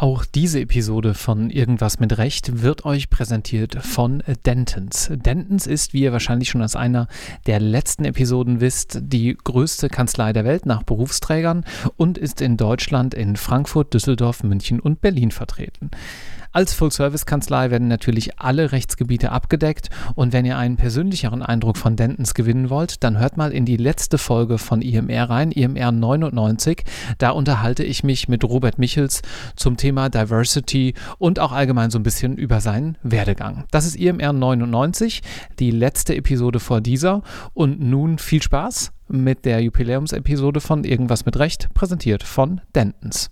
[0.00, 5.10] Auch diese Episode von Irgendwas mit Recht wird euch präsentiert von Dentons.
[5.12, 7.08] Dentons ist, wie ihr wahrscheinlich schon aus einer
[7.48, 11.64] der letzten Episoden wisst, die größte Kanzlei der Welt nach Berufsträgern
[11.96, 15.90] und ist in Deutschland in Frankfurt, Düsseldorf, München und Berlin vertreten.
[16.52, 22.34] Als Full-Service-Kanzlei werden natürlich alle Rechtsgebiete abgedeckt und wenn ihr einen persönlicheren Eindruck von Dentons
[22.34, 26.84] gewinnen wollt, dann hört mal in die letzte Folge von IMR rein, IMR 99.
[27.18, 29.22] Da unterhalte ich mich mit Robert Michels
[29.56, 33.64] zum Thema Diversity und auch allgemein so ein bisschen über seinen Werdegang.
[33.70, 35.22] Das ist IMR 99,
[35.58, 37.22] die letzte Episode vor dieser
[37.54, 43.30] und nun viel Spaß mit der Jubiläumsepisode von Irgendwas mit Recht, präsentiert von Dentons.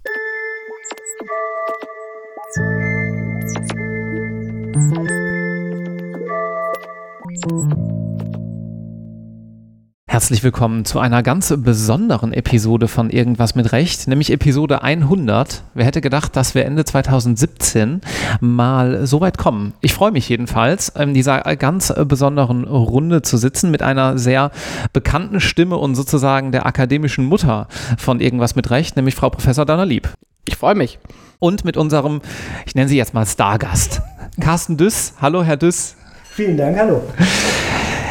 [10.07, 15.63] Herzlich willkommen zu einer ganz besonderen Episode von Irgendwas mit Recht, nämlich Episode 100.
[15.73, 18.03] Wer hätte gedacht, dass wir Ende 2017
[18.41, 19.73] mal so weit kommen?
[19.81, 24.51] Ich freue mich jedenfalls, in dieser ganz besonderen Runde zu sitzen mit einer sehr
[24.93, 29.85] bekannten Stimme und sozusagen der akademischen Mutter von Irgendwas mit Recht, nämlich Frau Professor Dana
[29.85, 30.13] Lieb.
[30.45, 30.99] Ich freue mich.
[31.39, 32.21] Und mit unserem,
[32.67, 34.01] ich nenne sie jetzt mal Stargast,
[34.41, 35.15] Carsten Düss.
[35.21, 35.97] Hallo, Herr Düss.
[36.25, 37.03] Vielen Dank, hallo.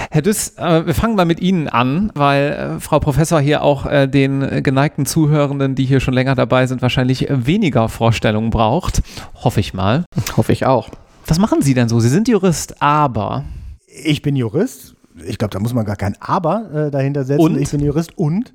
[0.09, 3.86] Herr Düss, äh, wir fangen mal mit Ihnen an, weil äh, Frau Professor hier auch
[3.86, 9.03] äh, den geneigten Zuhörenden, die hier schon länger dabei sind, wahrscheinlich weniger Vorstellungen braucht.
[9.44, 10.06] Hoffe ich mal.
[10.38, 10.90] Hoffe ich auch.
[11.28, 12.00] Was machen Sie denn so?
[12.00, 13.44] Sie sind Jurist, aber.
[13.88, 14.95] Ich bin Jurist.
[15.26, 17.42] Ich glaube, da muss man gar kein Aber äh, dahinter setzen.
[17.42, 17.58] Und?
[17.58, 18.52] Ich bin Jurist und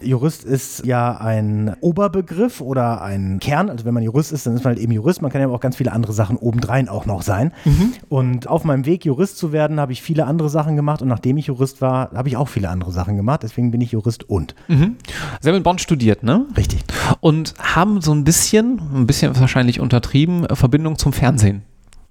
[0.00, 3.68] Jurist ist ja ein Oberbegriff oder ein Kern.
[3.68, 5.22] Also wenn man Jurist ist, dann ist man halt eben Jurist.
[5.22, 7.52] Man kann ja auch ganz viele andere Sachen obendrein auch noch sein.
[7.64, 7.92] Mhm.
[8.08, 11.02] Und auf meinem Weg, Jurist zu werden, habe ich viele andere Sachen gemacht.
[11.02, 13.42] Und nachdem ich Jurist war, habe ich auch viele andere Sachen gemacht.
[13.42, 14.54] Deswegen bin ich Jurist und.
[14.68, 14.96] Mhm.
[15.40, 16.46] Sie haben in Bonn studiert, ne?
[16.56, 16.84] Richtig.
[17.20, 21.62] Und haben so ein bisschen, ein bisschen wahrscheinlich untertrieben, Verbindung zum Fernsehen.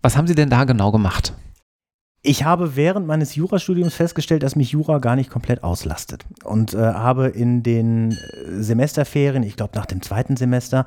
[0.02, 1.34] Was haben Sie denn da genau gemacht?
[2.28, 6.78] Ich habe während meines Jurastudiums festgestellt, dass mich Jura gar nicht komplett auslastet und äh,
[6.78, 8.16] habe in den äh,
[8.62, 10.86] Semesterferien, ich glaube nach dem zweiten Semester,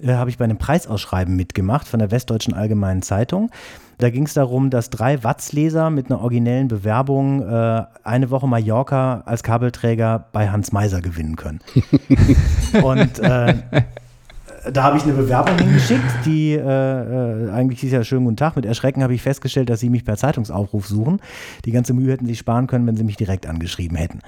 [0.00, 3.50] äh, habe ich bei einem Preisausschreiben mitgemacht von der Westdeutschen Allgemeinen Zeitung.
[3.98, 9.24] Da ging es darum, dass drei Watz-Leser mit einer originellen Bewerbung äh, eine Woche Mallorca
[9.26, 11.60] als Kabelträger bei Hans Meiser gewinnen können.
[12.82, 13.56] und äh,
[14.72, 18.56] da habe ich eine Bewerbung hingeschickt, die äh, äh, eigentlich ist ja schönen guten Tag.
[18.56, 21.20] Mit Erschrecken habe ich festgestellt, dass sie mich per Zeitungsaufruf suchen.
[21.64, 24.20] Die ganze Mühe hätten sie sparen können, wenn sie mich direkt angeschrieben hätten.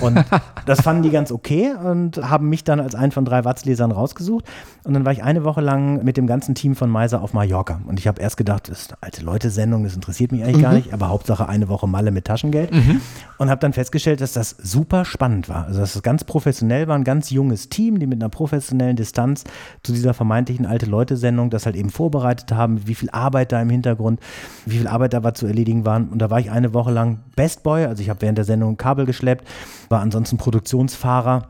[0.00, 0.24] Und
[0.66, 4.44] das fanden die ganz okay und haben mich dann als einen von drei Watz-Lesern rausgesucht.
[4.84, 7.80] Und dann war ich eine Woche lang mit dem ganzen Team von Meiser auf Mallorca.
[7.86, 10.62] Und ich habe erst gedacht, das ist eine alte Leute-Sendung, das interessiert mich eigentlich mhm.
[10.62, 12.72] gar nicht, aber Hauptsache eine Woche Malle mit Taschengeld.
[12.72, 13.00] Mhm.
[13.38, 15.66] Und habe dann festgestellt, dass das super spannend war.
[15.66, 19.44] Also dass es ganz professionell war, ein ganz junges Team, die mit einer professionellen Distanz
[19.82, 23.70] zu dieser vermeintlichen alte Leute-Sendung das halt eben vorbereitet haben, wie viel Arbeit da im
[23.70, 24.20] Hintergrund,
[24.64, 26.08] wie viel Arbeit da war zu erledigen waren.
[26.08, 28.76] Und da war ich eine Woche lang Best Boy, also ich habe während der Sendung
[28.76, 29.46] Kabel geschleppt,
[29.88, 31.48] war ansonsten Produktionsfahrer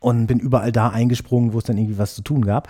[0.00, 2.68] und bin überall da eingesprungen, wo es dann irgendwie was zu tun gab.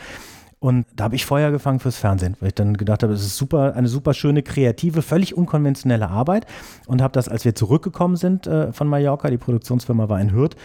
[0.64, 3.36] Und da habe ich Feuer gefangen fürs Fernsehen, weil ich dann gedacht habe, es ist
[3.36, 6.46] super, eine super schöne, kreative, völlig unkonventionelle Arbeit.
[6.86, 10.56] Und habe das, als wir zurückgekommen sind äh, von Mallorca, die Produktionsfirma war in Hürth,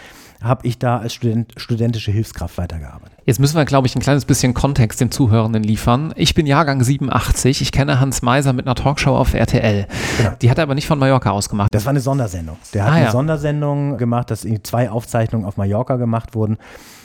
[0.41, 3.08] habe ich da als Student, studentische Hilfskraft weitergearbeitet.
[3.29, 6.15] Jetzt müssen wir, glaube ich, ein kleines bisschen Kontext den Zuhörenden liefern.
[6.15, 7.61] Ich bin Jahrgang 87.
[7.61, 9.85] Ich kenne Hans Meiser mit einer Talkshow auf RTL.
[10.17, 10.31] Genau.
[10.41, 11.69] Die hat er aber nicht von Mallorca aus gemacht.
[11.71, 12.57] Das war eine Sondersendung.
[12.73, 13.11] Der hat ah, eine ja.
[13.11, 16.57] Sondersendung gemacht, dass zwei Aufzeichnungen auf Mallorca gemacht wurden.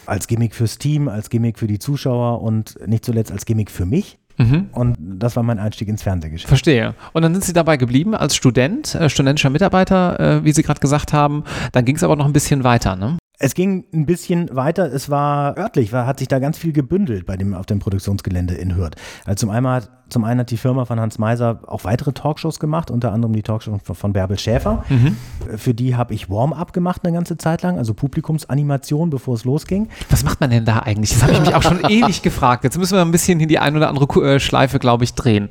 [0.07, 3.85] Als Gimmick fürs Team, als Gimmick für die Zuschauer und nicht zuletzt als Gimmick für
[3.85, 4.17] mich.
[4.39, 4.71] Mhm.
[4.73, 6.49] Und das war mein Einstieg ins Fernsehgeschäft.
[6.49, 6.95] Verstehe.
[7.13, 10.81] Und dann sind Sie dabei geblieben als Student, äh, studentischer Mitarbeiter, äh, wie Sie gerade
[10.81, 11.45] gesagt haben.
[11.73, 13.19] Dann ging es aber noch ein bisschen weiter, ne?
[13.41, 14.93] Es ging ein bisschen weiter.
[14.93, 18.55] Es war örtlich, war, hat sich da ganz viel gebündelt bei dem, auf dem Produktionsgelände
[18.55, 18.93] in Hürth.
[19.25, 22.61] Also zum, einen hat, zum einen hat die Firma von Hans Meiser auch weitere Talkshows
[22.61, 24.85] gemacht, unter anderem die Talkshow von Bärbel Schäfer.
[24.89, 25.17] Mhm.
[25.57, 29.89] Für die habe ich Warm-up gemacht eine ganze Zeit lang, also Publikumsanimation, bevor es losging.
[30.11, 31.11] Was macht man denn da eigentlich?
[31.11, 32.63] Das habe ich mich auch schon ewig gefragt.
[32.63, 35.49] Jetzt müssen wir ein bisschen in die ein oder andere äh, Schleife, glaube ich, drehen.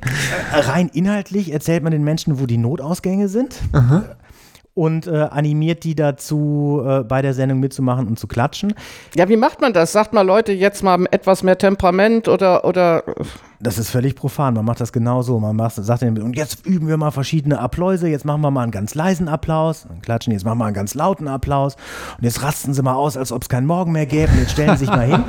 [0.54, 3.60] Rein inhaltlich erzählt man den Menschen, wo die Notausgänge sind.
[3.74, 4.04] Mhm
[4.74, 8.74] und äh, animiert die dazu, äh, bei der Sendung mitzumachen und zu klatschen.
[9.16, 9.92] Ja, wie macht man das?
[9.92, 13.04] Sagt mal Leute jetzt mal etwas mehr Temperament oder, oder
[13.64, 14.56] das ist völlig profan.
[14.56, 15.40] Man macht das genau so.
[15.40, 18.10] Man macht, sagt dann, und jetzt üben wir mal verschiedene Appläuse.
[18.10, 19.86] Jetzt machen wir mal einen ganz leisen Applaus.
[19.88, 21.76] Dann klatschen, jetzt machen wir einen ganz lauten Applaus.
[22.18, 24.32] Und jetzt rasten sie mal aus, als ob es keinen Morgen mehr gäbe.
[24.34, 25.24] Und jetzt stellen sie sich mal hin.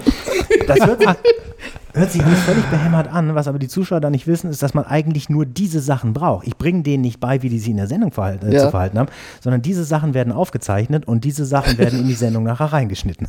[0.67, 0.99] Das sich,
[1.95, 3.35] hört sich alles völlig behämmert an.
[3.35, 6.47] Was aber die Zuschauer da nicht wissen, ist, dass man eigentlich nur diese Sachen braucht.
[6.47, 8.65] Ich bringe denen nicht bei, wie die sich in der Sendung verhalten, äh, ja.
[8.65, 9.09] zu verhalten haben,
[9.41, 13.29] sondern diese Sachen werden aufgezeichnet und diese Sachen werden in die Sendung nachher reingeschnitten.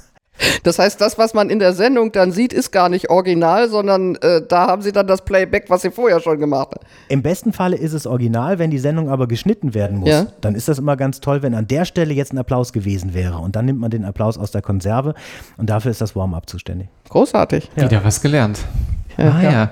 [0.63, 4.15] Das heißt, das, was man in der Sendung dann sieht, ist gar nicht original, sondern
[4.15, 6.85] äh, da haben sie dann das Playback, was sie vorher schon gemacht haben.
[7.07, 10.09] Im besten Falle ist es original, wenn die Sendung aber geschnitten werden muss.
[10.09, 10.27] Ja.
[10.41, 13.37] Dann ist das immer ganz toll, wenn an der Stelle jetzt ein Applaus gewesen wäre.
[13.37, 15.13] Und dann nimmt man den Applaus aus der Konserve
[15.57, 16.89] und dafür ist das Warm-up zuständig.
[17.09, 17.69] Großartig.
[17.75, 18.59] Wieder was gelernt.
[19.17, 19.51] Ja, ah ja.
[19.51, 19.71] ja.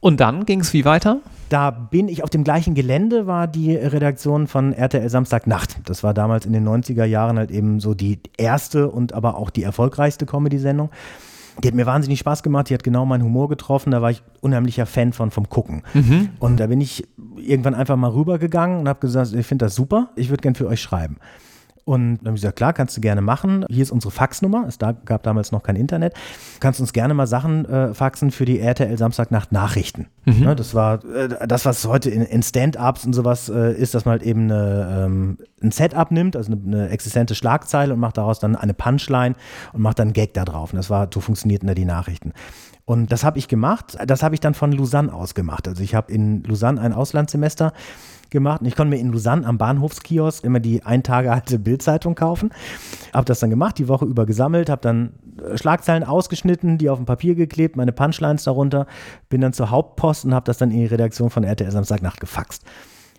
[0.00, 1.18] Und dann ging es wie weiter?
[1.50, 5.80] Da bin ich auf dem gleichen Gelände, war die Redaktion von RTL Samstagnacht.
[5.84, 9.50] Das war damals in den 90er Jahren halt eben so die erste und aber auch
[9.50, 10.90] die erfolgreichste Comedy-Sendung.
[11.62, 14.22] Die hat mir wahnsinnig Spaß gemacht, die hat genau meinen Humor getroffen, da war ich
[14.40, 15.82] unheimlicher Fan von vom Gucken.
[16.38, 17.06] Und da bin ich
[17.36, 20.68] irgendwann einfach mal rübergegangen und habe gesagt, ich finde das super, ich würde gern für
[20.68, 21.16] euch schreiben.
[21.90, 23.64] Und dann habe ich gesagt, klar, kannst du gerne machen.
[23.68, 24.64] Hier ist unsere Faxnummer.
[24.68, 26.14] Es gab damals noch kein Internet.
[26.60, 30.06] Kannst uns gerne mal Sachen äh, faxen für die RTL Samstagnacht Nachrichten.
[30.24, 34.04] Ne, das war äh, das, was heute in, in Stand-ups und sowas äh, ist, dass
[34.04, 38.18] man halt eben eine, ähm, ein Setup nimmt, also eine, eine existente Schlagzeile und macht
[38.18, 39.34] daraus dann eine Punchline
[39.72, 40.72] und macht dann einen Gag da drauf.
[40.72, 42.34] Und das war, so funktionierten da die Nachrichten.
[42.84, 43.98] Und das habe ich gemacht.
[44.06, 45.66] Das habe ich dann von Lausanne aus gemacht.
[45.66, 47.72] Also ich habe in Lausanne ein Auslandssemester
[48.30, 52.14] gemacht und ich konnte mir in Lausanne am Bahnhofskiosk immer die ein Tage alte Bildzeitung
[52.14, 52.50] kaufen.
[53.12, 55.12] Habe das dann gemacht, die Woche über gesammelt, habe dann
[55.42, 58.86] äh, Schlagzeilen ausgeschnitten, die auf dem Papier geklebt, meine Punchlines darunter,
[59.28, 62.64] bin dann zur Hauptpost und habe das dann in die Redaktion von RTL Samstagnacht gefaxt.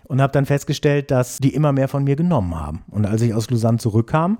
[0.04, 2.82] Und habe dann festgestellt, dass die immer mehr von mir genommen haben.
[2.90, 4.38] Und als ich aus Lausanne zurückkam,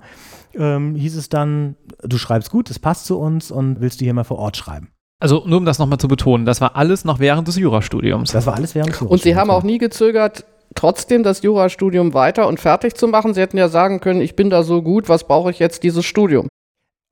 [0.53, 4.13] ähm, hieß es dann, du schreibst gut, es passt zu uns und willst du hier
[4.13, 4.89] mal vor Ort schreiben.
[5.23, 8.33] Also nur um das nochmal zu betonen, das war alles noch während des Jurastudiums.
[8.33, 12.13] Das war alles während des Und Sie haben Jurastudiums, auch nie gezögert, trotzdem das Jurastudium
[12.13, 13.33] weiter und fertig zu machen.
[13.33, 16.05] Sie hätten ja sagen können, ich bin da so gut, was brauche ich jetzt dieses
[16.05, 16.47] Studium?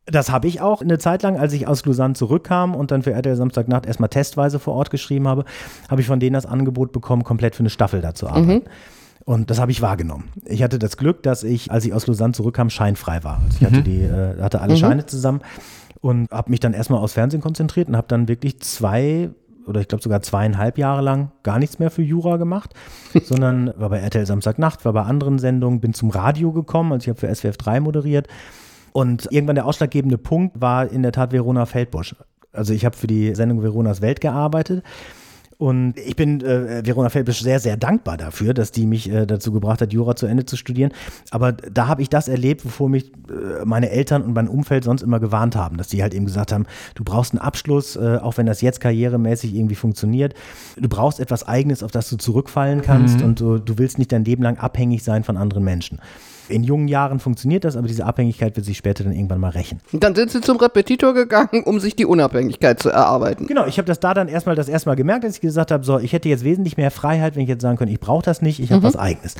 [0.05, 3.11] Das habe ich auch eine Zeit lang, als ich aus Lausanne zurückkam und dann für
[3.11, 5.45] RTL Samstagnacht erstmal testweise vor Ort geschrieben habe,
[5.89, 8.63] habe ich von denen das Angebot bekommen, komplett für eine Staffel da zu arbeiten.
[9.23, 10.29] Und das habe ich wahrgenommen.
[10.45, 13.41] Ich hatte das Glück, dass ich, als ich aus Lausanne zurückkam, scheinfrei war.
[13.45, 15.41] Also ich hatte, die, äh, hatte alle Scheine zusammen
[16.01, 19.29] und habe mich dann erstmal aufs Fernsehen konzentriert und habe dann wirklich zwei
[19.65, 22.73] oder ich glaube sogar zweieinhalb Jahre lang gar nichts mehr für Jura gemacht,
[23.23, 27.09] sondern war bei RTL Samstagnacht, war bei anderen Sendungen, bin zum Radio gekommen, also ich
[27.09, 28.27] habe für SWF 3 moderiert
[28.91, 32.15] und irgendwann der ausschlaggebende Punkt war in der Tat Verona Feldbusch.
[32.53, 34.83] Also ich habe für die Sendung Veronas Welt gearbeitet
[35.61, 39.51] und ich bin äh, Verona Feldbusch sehr, sehr dankbar dafür, dass die mich äh, dazu
[39.51, 40.91] gebracht hat, Jura zu Ende zu studieren.
[41.29, 45.03] Aber da habe ich das erlebt, wovor mich äh, meine Eltern und mein Umfeld sonst
[45.03, 46.65] immer gewarnt haben, dass die halt eben gesagt haben,
[46.95, 50.33] du brauchst einen Abschluss, äh, auch wenn das jetzt karrieremäßig irgendwie funktioniert.
[50.77, 54.25] Du brauchst etwas Eigenes, auf das du zurückfallen kannst und du, du willst nicht dein
[54.25, 55.99] Leben lang abhängig sein von anderen Menschen.
[56.51, 59.79] In jungen Jahren funktioniert das, aber diese Abhängigkeit wird sich später dann irgendwann mal rächen.
[59.93, 63.47] Dann sind Sie zum Repetitor gegangen, um sich die Unabhängigkeit zu erarbeiten.
[63.47, 65.83] Genau, ich habe das da dann erstmal das erste Mal gemerkt, als ich gesagt habe,
[65.83, 68.41] so, ich hätte jetzt wesentlich mehr Freiheit, wenn ich jetzt sagen könnte, ich brauche das
[68.41, 69.35] nicht, ich habe was Eigenes.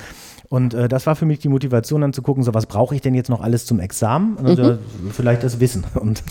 [0.51, 2.99] Und äh, das war für mich die Motivation, dann zu gucken, so was brauche ich
[2.99, 4.35] denn jetzt noch alles zum Examen?
[4.35, 4.77] Und dann, so,
[5.11, 5.85] vielleicht das Wissen.
[5.95, 6.21] Und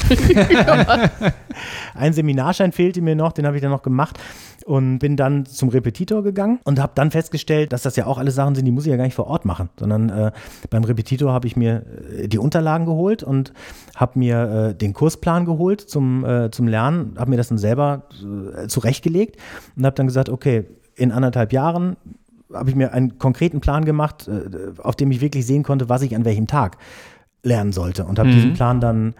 [1.95, 4.19] ein Seminarschein fehlte mir noch, den habe ich dann noch gemacht
[4.67, 8.35] und bin dann zum Repetitor gegangen und habe dann festgestellt, dass das ja auch alles
[8.35, 10.33] Sachen sind, die muss ich ja gar nicht vor Ort machen, sondern äh,
[10.69, 11.87] beim Repetitor habe ich mir
[12.19, 13.55] äh, die Unterlagen geholt und
[13.97, 18.03] habe mir äh, den Kursplan geholt zum, äh, zum Lernen, habe mir das dann selber
[18.69, 19.39] zurechtgelegt
[19.77, 20.67] und habe dann gesagt, okay,
[21.01, 21.97] in anderthalb Jahren
[22.53, 26.03] habe ich mir einen konkreten Plan gemacht, äh, auf dem ich wirklich sehen konnte, was
[26.03, 26.77] ich an welchem Tag
[27.43, 28.35] lernen sollte und habe Mhm.
[28.35, 29.15] diesen Plan dann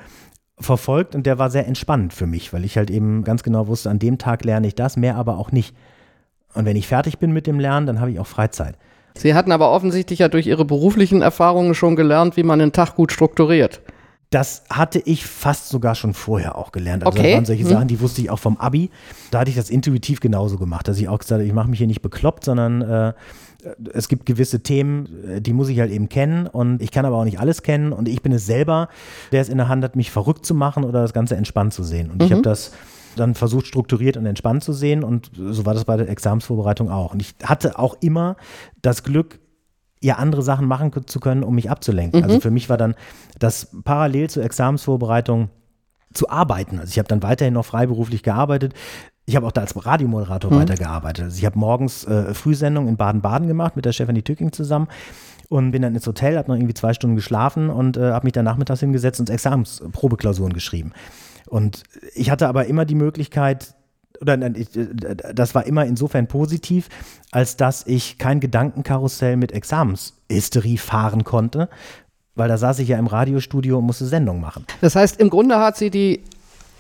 [0.59, 3.89] verfolgt und der war sehr entspannend für mich, weil ich halt eben ganz genau wusste,
[3.89, 5.75] an dem Tag lerne ich das, mehr aber auch nicht.
[6.55, 8.77] Und wenn ich fertig bin mit dem Lernen, dann habe ich auch Freizeit.
[9.17, 12.95] Sie hatten aber offensichtlich ja durch Ihre beruflichen Erfahrungen schon gelernt, wie man einen Tag
[12.95, 13.81] gut strukturiert.
[14.31, 17.05] Das hatte ich fast sogar schon vorher auch gelernt.
[17.05, 17.29] Also Okay.
[17.31, 17.71] das waren solche Hm.
[17.71, 18.91] Sachen, die wusste ich auch vom Abi.
[19.33, 21.79] Da hatte ich das intuitiv genauso gemacht, dass ich auch gesagt habe, ich mache mich
[21.79, 23.13] hier nicht bekloppt, sondern äh,
[23.93, 27.17] es gibt gewisse Themen, äh, die muss ich halt eben kennen und ich kann aber
[27.17, 28.89] auch nicht alles kennen und ich bin es selber,
[29.33, 31.83] der es in der Hand hat, mich verrückt zu machen oder das Ganze entspannt zu
[31.83, 32.11] sehen.
[32.13, 32.73] Und ich habe das
[33.17, 37.13] dann versucht, strukturiert und entspannt zu sehen und so war das bei der Examsvorbereitung auch.
[37.15, 38.37] Und ich hatte auch immer
[38.81, 39.40] das Glück,
[40.03, 42.25] ja andere Sachen machen zu können, um mich abzulenken.
[42.25, 42.95] Also für mich war dann
[43.39, 45.51] das parallel zur Examensvorbereitung
[46.13, 46.79] zu arbeiten.
[46.79, 48.75] Also ich habe dann weiterhin noch freiberuflich gearbeitet.
[49.27, 51.25] Ich habe auch da als Radiomoderator weitergearbeitet.
[51.27, 54.89] Also ich habe morgens äh, Frühsendung in Baden-Baden gemacht mit der Stefanie Tücking zusammen
[55.49, 58.33] und bin dann ins Hotel, habe noch irgendwie zwei Stunden geschlafen und äh, habe mich
[58.33, 60.93] dann nachmittags hingesetzt und Examensprobeklausuren geschrieben.
[61.47, 61.83] Und
[62.15, 63.75] ich hatte aber immer die Möglichkeit,
[64.21, 66.89] oder äh, das war immer insofern positiv,
[67.31, 71.69] als dass ich kein Gedankenkarussell mit Examenshysterie fahren konnte,
[72.35, 74.67] weil da saß ich ja im Radiostudio und musste Sendung machen.
[74.81, 76.23] Das heißt, im Grunde hat sie die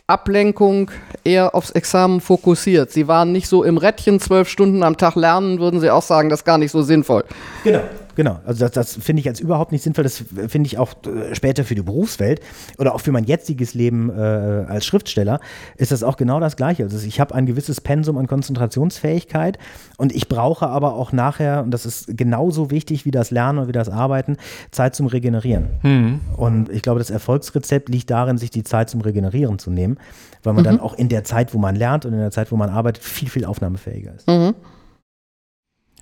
[0.07, 0.91] Ablenkung
[1.23, 2.91] eher aufs Examen fokussiert.
[2.91, 6.29] Sie waren nicht so im Rädchen zwölf Stunden am Tag lernen, würden Sie auch sagen,
[6.29, 7.25] das ist gar nicht so sinnvoll.
[7.63, 7.83] Genau,
[8.21, 10.05] Genau, also das, das finde ich als überhaupt nicht sinnvoll.
[10.05, 12.43] Das finde ich auch äh, später für die Berufswelt
[12.77, 15.41] oder auch für mein jetziges Leben äh, als Schriftsteller
[15.79, 16.83] ist das auch genau das Gleiche.
[16.83, 19.59] Also ich habe ein gewisses Pensum an Konzentrationsfähigkeit
[19.97, 23.69] und ich brauche aber auch nachher, und das ist genauso wichtig wie das Lernen und
[23.69, 24.37] wie das Arbeiten,
[24.71, 25.71] Zeit zum Regenerieren.
[25.83, 26.21] Mhm.
[26.37, 29.97] Und ich glaube, das Erfolgsrezept liegt darin, sich die Zeit zum Regenerieren zu nehmen,
[30.43, 30.67] weil man mhm.
[30.67, 33.03] dann auch in der Zeit, wo man lernt und in der Zeit, wo man arbeitet,
[33.03, 34.29] viel, viel aufnahmefähiger ist.
[34.29, 34.55] Mhm.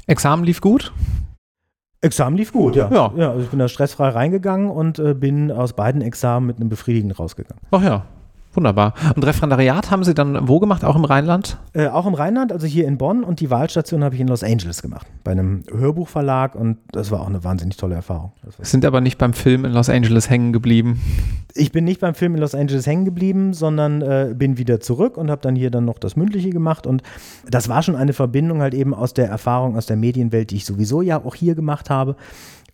[0.08, 0.92] Examen lief gut?
[2.00, 2.88] Examen lief gut, ja.
[2.92, 6.56] Ja, ja also ich bin da stressfrei reingegangen und äh, bin aus beiden Examen mit
[6.56, 7.60] einem Befriedigend rausgegangen.
[7.70, 8.04] Ach ja,
[8.54, 8.94] Wunderbar.
[9.14, 10.84] Und Referendariat haben Sie dann wo gemacht?
[10.84, 11.58] Auch im Rheinland?
[11.74, 14.42] Äh, auch im Rheinland, also hier in Bonn und die Wahlstation habe ich in Los
[14.42, 18.32] Angeles gemacht, bei einem Hörbuchverlag und das war auch eine wahnsinnig tolle Erfahrung.
[18.60, 21.00] Sind aber nicht beim Film in Los Angeles hängen geblieben?
[21.54, 25.18] Ich bin nicht beim Film in Los Angeles hängen geblieben, sondern äh, bin wieder zurück
[25.18, 27.02] und habe dann hier dann noch das Mündliche gemacht und
[27.48, 30.64] das war schon eine Verbindung halt eben aus der Erfahrung aus der Medienwelt, die ich
[30.64, 32.16] sowieso ja auch hier gemacht habe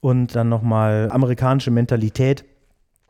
[0.00, 2.44] und dann nochmal amerikanische Mentalität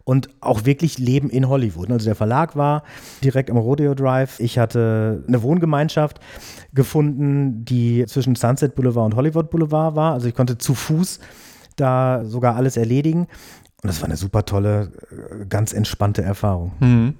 [0.04, 1.90] und auch wirklich Leben in Hollywood.
[1.90, 2.84] Also der Verlag war
[3.22, 4.38] direkt am Rodeo Drive.
[4.38, 6.20] Ich hatte eine Wohngemeinschaft
[6.74, 10.12] gefunden, die zwischen Sunset Boulevard und Hollywood Boulevard war.
[10.12, 11.20] Also ich konnte zu Fuß
[11.76, 13.26] da sogar alles erledigen.
[13.84, 16.72] Und das war eine super tolle, äh, ganz entspannte Erfahrung.
[16.80, 17.16] Mhm.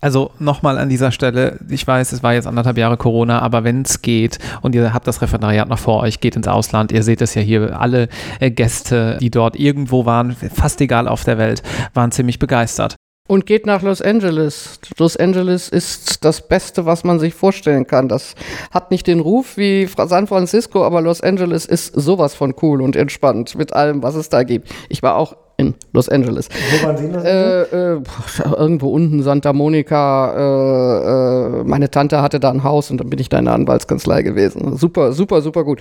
[0.00, 3.82] Also nochmal an dieser Stelle, ich weiß, es war jetzt anderthalb Jahre Corona, aber wenn
[3.82, 7.20] es geht und ihr habt das Referendariat noch vor euch, geht ins Ausland, ihr seht
[7.20, 11.64] es ja hier, alle äh, Gäste, die dort irgendwo waren, fast egal auf der Welt,
[11.94, 12.94] waren ziemlich begeistert.
[13.26, 14.78] Und geht nach Los Angeles.
[14.98, 18.08] Los Angeles ist das Beste, was man sich vorstellen kann.
[18.08, 18.36] Das
[18.70, 22.94] hat nicht den Ruf wie San Francisco, aber Los Angeles ist sowas von cool und
[22.94, 24.68] entspannt mit allem, was es da gibt.
[24.88, 26.48] Ich war auch in Los Angeles.
[26.48, 27.72] Wo waren Sie in Los Angeles?
[27.72, 30.32] Äh, äh, irgendwo unten, Santa Monica.
[30.32, 33.54] Äh, äh, meine Tante hatte da ein Haus und dann bin ich da in der
[33.54, 34.76] Anwaltskanzlei gewesen.
[34.76, 35.80] Super, super, super gut.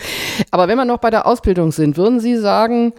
[0.52, 2.94] Aber wenn wir noch bei der Ausbildung sind, würden Sie sagen,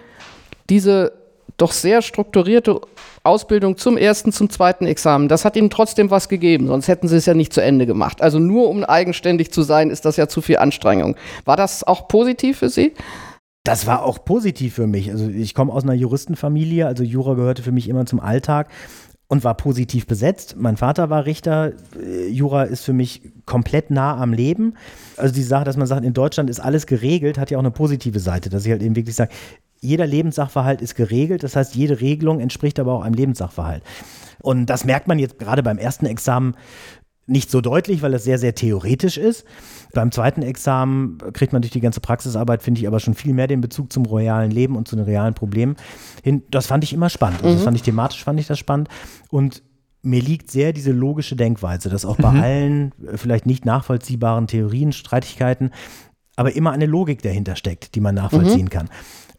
[0.70, 1.12] diese
[1.56, 2.80] doch sehr strukturierte
[3.25, 7.16] Ausbildung zum ersten, zum zweiten Examen, das hat Ihnen trotzdem was gegeben, sonst hätten Sie
[7.16, 8.23] es ja nicht zu Ende gemacht.
[8.23, 11.16] Also nur um eigenständig zu sein, ist das ja zu viel Anstrengung.
[11.44, 12.94] War das auch positiv für Sie?
[13.65, 15.11] Das war auch positiv für mich.
[15.11, 18.69] Also ich komme aus einer Juristenfamilie, also Jura gehörte für mich immer zum Alltag
[19.29, 20.57] und war positiv besetzt.
[20.59, 21.73] Mein Vater war Richter.
[21.95, 24.75] Äh, Jura ist für mich komplett nah am Leben.
[25.17, 27.71] Also die Sache, dass man sagt, in Deutschland ist alles geregelt, hat ja auch eine
[27.71, 29.33] positive Seite, dass ich halt eben wirklich sage,
[29.81, 31.43] jeder Lebenssachverhalt ist geregelt.
[31.43, 33.83] Das heißt, jede Regelung entspricht aber auch einem Lebenssachverhalt.
[34.41, 36.55] Und das merkt man jetzt gerade beim ersten Examen
[37.28, 39.44] nicht so deutlich, weil es sehr, sehr theoretisch ist.
[39.92, 43.47] Beim zweiten Examen kriegt man durch die ganze Praxisarbeit, finde ich, aber schon viel mehr
[43.47, 45.76] den Bezug zum realen Leben und zu den realen Problemen
[46.23, 46.42] hin.
[46.50, 47.42] Das fand ich immer spannend.
[47.42, 47.64] Also das mhm.
[47.64, 48.88] fand ich thematisch, fand ich das spannend.
[49.30, 49.62] Und
[50.02, 52.40] mir liegt sehr diese logische Denkweise, dass auch bei mhm.
[52.40, 55.70] allen äh, vielleicht nicht nachvollziehbaren Theorien, Streitigkeiten,
[56.37, 58.70] aber immer eine Logik dahinter steckt, die man nachvollziehen mhm.
[58.70, 58.88] kann.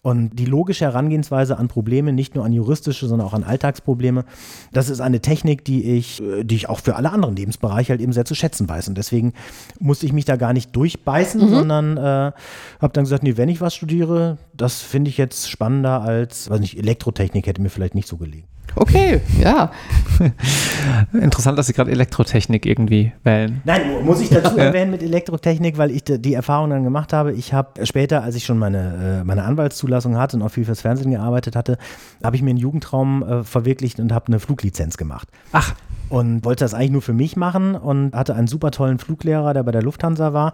[0.02, 4.24] Und die logische Herangehensweise an Probleme, nicht nur an juristische, sondern auch an Alltagsprobleme,
[4.72, 8.02] das ist eine Technik, die ich, äh, die ich auch für alle anderen Lebensbereiche halt
[8.02, 8.88] eben sehr zu schätzen weiß.
[8.88, 9.34] Und deswegen
[9.80, 11.50] musste ich mich da gar nicht durchbeißen, mhm.
[11.50, 16.02] sondern äh, habe dann gesagt, nee, wenn ich was studiere, das finde ich jetzt spannender
[16.02, 18.48] als, weiß nicht, Elektrotechnik hätte mir vielleicht nicht so gelegen.
[18.76, 19.72] Okay, ja.
[21.14, 23.62] Interessant, dass Sie gerade Elektrotechnik irgendwie wählen.
[23.66, 27.34] Nein, muss ich dazu erwähnen mit Elektrotechnik, weil ich die Erfahrung dann gemacht habe.
[27.34, 30.82] Ich habe später, als ich schon meine, äh, meine Anwaltszulassung hatte und auch viel fürs
[30.82, 31.78] Fernsehen gearbeitet hatte,
[32.24, 35.28] habe ich mir einen Jugendtraum äh, verwirklicht und habe eine Fluglizenz gemacht.
[35.52, 35.76] Ach.
[36.10, 39.64] Und wollte das eigentlich nur für mich machen und hatte einen super tollen Fluglehrer, der
[39.64, 40.54] bei der Lufthansa war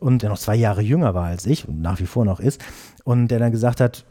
[0.00, 2.64] und der noch zwei Jahre jünger war als ich und nach wie vor noch ist
[3.04, 4.06] und der dann gesagt hat,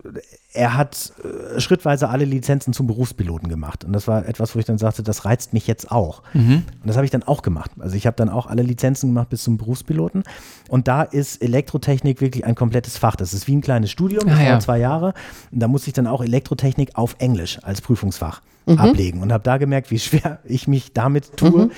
[0.53, 3.83] er hat äh, schrittweise alle Lizenzen zum Berufspiloten gemacht.
[3.83, 6.21] Und das war etwas, wo ich dann sagte, das reizt mich jetzt auch.
[6.33, 6.63] Mhm.
[6.81, 7.71] Und das habe ich dann auch gemacht.
[7.79, 10.23] Also ich habe dann auch alle Lizenzen gemacht bis zum Berufspiloten.
[10.69, 13.15] Und da ist Elektrotechnik wirklich ein komplettes Fach.
[13.15, 14.59] Das ist wie ein kleines Studium, das ah, ja.
[14.59, 15.13] zwei Jahre.
[15.51, 18.77] Und da musste ich dann auch Elektrotechnik auf Englisch als Prüfungsfach mhm.
[18.77, 19.21] ablegen.
[19.21, 21.65] Und habe da gemerkt, wie schwer ich mich damit tue.
[21.65, 21.71] Mhm.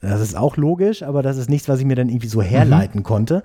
[0.00, 3.00] Das ist auch logisch, aber das ist nichts, was ich mir dann irgendwie so herleiten
[3.00, 3.04] mhm.
[3.04, 3.42] konnte.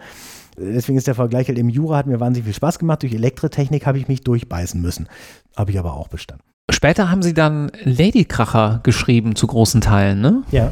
[0.57, 3.03] Deswegen ist der Vergleich halt im Jura hat mir wahnsinnig viel Spaß gemacht.
[3.03, 5.07] Durch Elektrotechnik habe ich mich durchbeißen müssen.
[5.55, 6.43] Habe ich aber auch bestanden.
[6.71, 10.43] Später haben Sie dann Ladykracher geschrieben zu großen Teilen, ne?
[10.51, 10.71] Ja.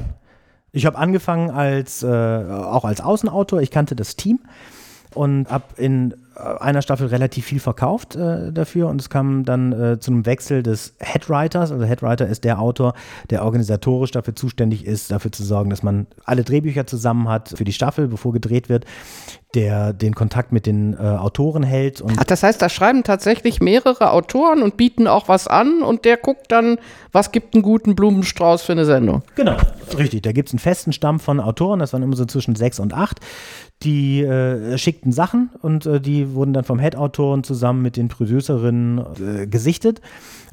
[0.71, 3.61] Ich habe angefangen als äh, auch als Außenautor.
[3.61, 4.39] Ich kannte das Team
[5.13, 9.99] und habe in einer Staffel relativ viel verkauft äh, dafür und es kam dann äh,
[9.99, 11.71] zu einem Wechsel des Headwriters.
[11.71, 12.93] Also Headwriter ist der Autor,
[13.29, 17.63] der organisatorisch dafür zuständig ist, dafür zu sorgen, dass man alle Drehbücher zusammen hat für
[17.63, 18.85] die Staffel, bevor gedreht wird,
[19.53, 22.01] der den Kontakt mit den äh, Autoren hält.
[22.01, 26.05] Und Ach, das heißt, da schreiben tatsächlich mehrere Autoren und bieten auch was an und
[26.05, 26.77] der guckt dann,
[27.11, 29.21] was gibt einen guten Blumenstrauß für eine Sendung.
[29.35, 29.57] Genau,
[29.97, 30.23] richtig.
[30.23, 32.93] Da gibt es einen festen Stamm von Autoren, das waren immer so zwischen sechs und
[32.93, 33.19] acht
[33.83, 38.99] die äh, schickten Sachen und äh, die wurden dann vom Head-Autoren zusammen mit den Producerinnen
[38.99, 40.01] äh, gesichtet.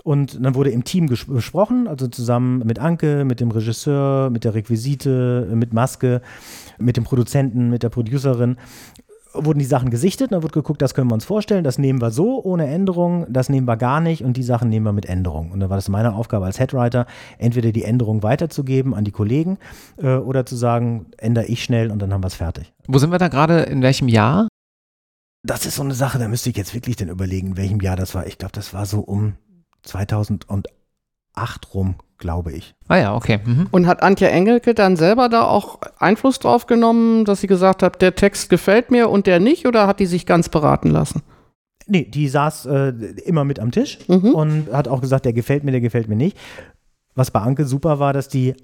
[0.03, 4.55] Und dann wurde im Team besprochen, also zusammen mit Anke, mit dem Regisseur, mit der
[4.55, 6.23] Requisite, mit Maske,
[6.79, 8.57] mit dem Produzenten, mit der Producerin
[9.33, 12.11] wurden die Sachen gesichtet, dann wird geguckt, das können wir uns vorstellen, das nehmen wir
[12.11, 15.51] so ohne Änderung, das nehmen wir gar nicht und die Sachen nehmen wir mit Änderung.
[15.53, 17.07] Und dann war das meine Aufgabe als Headwriter,
[17.39, 19.59] entweder die Änderung weiterzugeben an die Kollegen
[19.99, 22.73] äh, oder zu sagen, ändere ich schnell und dann haben wir es fertig.
[22.87, 24.49] Wo sind wir da gerade, in welchem Jahr?
[25.43, 27.97] Das ist so eine Sache, da müsste ich jetzt wirklich dann überlegen, in welchem Jahr
[27.97, 28.27] das war.
[28.27, 29.35] Ich glaube, das war so um
[29.83, 30.55] 2008
[31.75, 32.75] rum, glaube ich.
[32.87, 33.41] Ah ja, okay.
[33.45, 33.67] Mhm.
[33.71, 38.01] Und hat Antje Engelke dann selber da auch Einfluss drauf genommen, dass sie gesagt hat,
[38.01, 41.23] der Text gefällt mir und der nicht, oder hat die sich ganz beraten lassen?
[41.87, 42.91] Nee, die saß äh,
[43.25, 44.35] immer mit am Tisch mhm.
[44.35, 46.37] und hat auch gesagt, der gefällt mir, der gefällt mir nicht.
[47.17, 48.55] Was bei Anke super war, dass die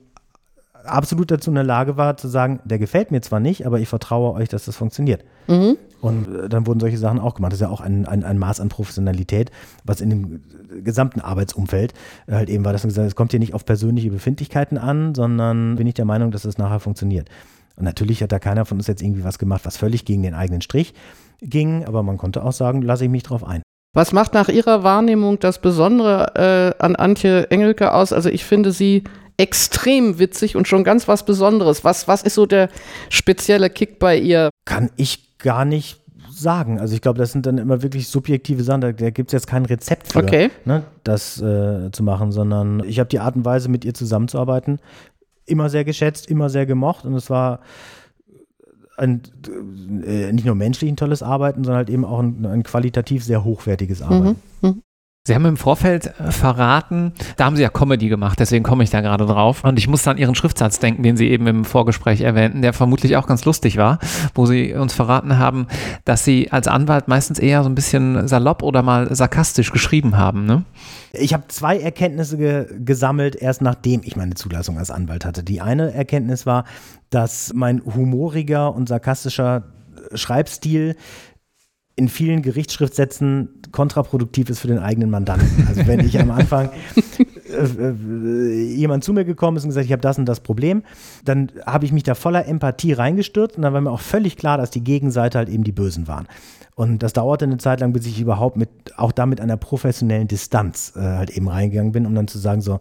[0.88, 3.88] absolut dazu in der Lage war, zu sagen, der gefällt mir zwar nicht, aber ich
[3.88, 5.24] vertraue euch, dass das funktioniert.
[5.48, 5.76] Mhm.
[6.00, 7.52] Und äh, dann wurden solche Sachen auch gemacht.
[7.52, 9.50] Das ist ja auch ein, ein, ein Maß an Professionalität,
[9.84, 10.42] was in dem
[10.82, 11.94] gesamten Arbeitsumfeld
[12.26, 14.78] äh, halt eben war, dass man gesagt hat, es kommt hier nicht auf persönliche Befindlichkeiten
[14.78, 17.28] an, sondern bin ich der Meinung, dass es nachher funktioniert.
[17.76, 20.34] Und natürlich hat da keiner von uns jetzt irgendwie was gemacht, was völlig gegen den
[20.34, 20.94] eigenen Strich
[21.40, 23.62] ging, aber man konnte auch sagen, lasse ich mich drauf ein.
[23.94, 28.12] Was macht nach Ihrer Wahrnehmung das Besondere äh, an Antje Engelke aus?
[28.12, 29.04] Also ich finde sie
[29.36, 31.84] extrem witzig und schon ganz was Besonderes.
[31.84, 32.68] Was, was ist so der
[33.10, 34.50] spezielle Kick bei ihr?
[34.64, 36.00] Kann ich gar nicht
[36.30, 36.78] sagen.
[36.78, 38.80] Also ich glaube, das sind dann immer wirklich subjektive Sachen.
[38.80, 40.50] Da, da gibt es jetzt kein Rezept für, okay.
[40.64, 44.78] ne, das äh, zu machen, sondern ich habe die Art und Weise, mit ihr zusammenzuarbeiten,
[45.46, 47.60] immer sehr geschätzt, immer sehr gemocht und es war
[48.98, 49.22] ein,
[50.06, 53.44] äh, nicht nur menschlich ein tolles Arbeiten, sondern halt eben auch ein, ein qualitativ sehr
[53.44, 54.40] hochwertiges Arbeiten.
[54.62, 54.68] Mhm.
[54.68, 54.82] Mhm.
[55.26, 58.90] Sie haben im Vorfeld äh, verraten, da haben Sie ja Comedy gemacht, deswegen komme ich
[58.90, 59.64] da gerade drauf.
[59.64, 63.16] Und ich muss an Ihren Schriftsatz denken, den Sie eben im Vorgespräch erwähnten, der vermutlich
[63.16, 63.98] auch ganz lustig war,
[64.36, 65.66] wo Sie uns verraten haben,
[66.04, 70.46] dass Sie als Anwalt meistens eher so ein bisschen salopp oder mal sarkastisch geschrieben haben.
[70.46, 70.64] Ne?
[71.12, 75.42] Ich habe zwei Erkenntnisse ge gesammelt, erst nachdem ich meine Zulassung als Anwalt hatte.
[75.42, 76.66] Die eine Erkenntnis war,
[77.10, 79.64] dass mein humoriger und sarkastischer
[80.14, 80.94] Schreibstil
[81.96, 85.66] in vielen Gerichtsschriftsätzen kontraproduktiv ist für den eigenen Mandanten.
[85.66, 86.70] Also wenn ich am Anfang
[87.48, 90.82] äh, äh, jemand zu mir gekommen ist und gesagt, ich habe das und das Problem,
[91.24, 94.58] dann habe ich mich da voller Empathie reingestürzt und dann war mir auch völlig klar,
[94.58, 96.26] dass die Gegenseite halt eben die Bösen waren.
[96.76, 100.28] Und das dauerte eine Zeit lang, bis ich überhaupt mit, auch da mit einer professionellen
[100.28, 102.80] Distanz äh, halt eben reingegangen bin, um dann zu sagen, so,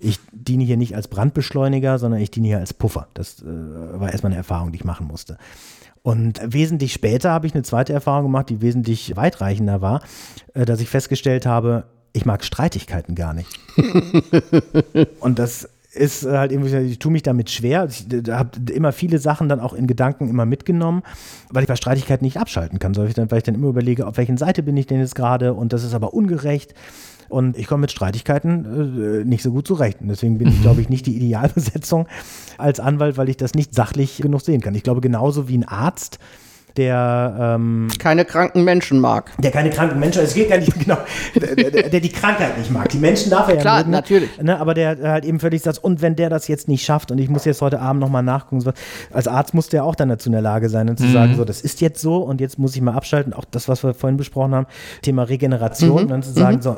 [0.00, 3.06] ich diene hier nicht als Brandbeschleuniger, sondern ich diene hier als Puffer.
[3.14, 5.38] Das äh, war erstmal eine Erfahrung, die ich machen musste.
[6.02, 10.02] Und wesentlich später habe ich eine zweite Erfahrung gemacht, die wesentlich weitreichender war,
[10.54, 13.60] äh, dass ich festgestellt habe, ich mag Streitigkeiten gar nicht.
[15.20, 17.88] und das ist halt irgendwie, ich tue mich damit schwer.
[17.88, 21.02] Ich habe immer viele Sachen dann auch in Gedanken immer mitgenommen,
[21.50, 24.06] weil ich bei Streitigkeiten nicht abschalten kann, weil ich dann, weil ich dann immer überlege,
[24.06, 26.74] auf welchen Seite bin ich denn jetzt gerade und das ist aber ungerecht.
[27.28, 30.00] Und ich komme mit Streitigkeiten äh, nicht so gut zurecht.
[30.00, 32.06] Und deswegen bin ich, glaube ich, nicht die Idealbesetzung
[32.58, 34.74] als Anwalt, weil ich das nicht sachlich genug sehen kann.
[34.74, 36.18] Ich glaube, genauso wie ein Arzt
[36.76, 39.32] der ähm, keine kranken Menschen mag.
[39.38, 40.98] Der keine kranken Menschen, es geht gar nicht genau,
[41.34, 42.88] der, der, der, die Krankheit nicht mag.
[42.90, 44.40] Die Menschen darf er ja Klar, mögen, natürlich.
[44.40, 47.18] Ne, aber der halt eben völlig sagt, und wenn der das jetzt nicht schafft und
[47.18, 48.72] ich muss jetzt heute Abend nochmal nachgucken, so,
[49.12, 51.12] als Arzt muss der auch dann dazu in der Lage sein und zu mhm.
[51.12, 53.32] sagen, so, das ist jetzt so und jetzt muss ich mal abschalten.
[53.32, 54.66] Auch das, was wir vorhin besprochen haben,
[55.02, 56.02] Thema Regeneration, mhm.
[56.02, 56.62] und dann zu sagen, mhm.
[56.62, 56.76] so,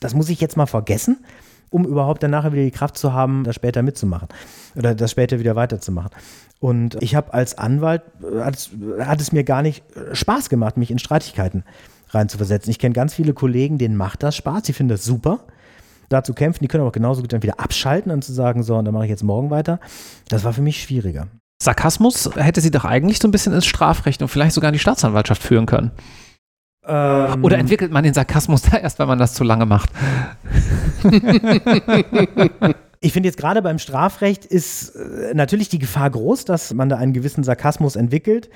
[0.00, 1.24] das muss ich jetzt mal vergessen,
[1.74, 4.28] um überhaupt dann nachher wieder die Kraft zu haben, das später mitzumachen
[4.76, 6.10] oder das später wieder weiterzumachen.
[6.60, 10.48] Und ich habe als Anwalt, äh, hat es, hat es mir gar nicht äh, Spaß
[10.48, 11.64] gemacht, mich in Streitigkeiten
[12.10, 12.70] reinzuversetzen.
[12.70, 15.40] Ich kenne ganz viele Kollegen, denen macht das Spaß, sie finden das super
[16.10, 16.62] da zu kämpfen.
[16.62, 19.04] Die können aber genauso gut dann wieder abschalten und zu sagen, so, und dann mache
[19.04, 19.80] ich jetzt morgen weiter.
[20.28, 21.26] Das war für mich schwieriger.
[21.60, 24.78] Sarkasmus hätte sie doch eigentlich so ein bisschen ins Strafrecht und vielleicht sogar in die
[24.78, 25.90] Staatsanwaltschaft führen können.
[26.86, 29.90] Ähm, Oder entwickelt man den Sarkasmus da erst, wenn man das zu lange macht?
[33.00, 36.96] Ich finde jetzt gerade beim Strafrecht ist äh, natürlich die Gefahr groß, dass man da
[36.96, 38.48] einen gewissen Sarkasmus entwickelt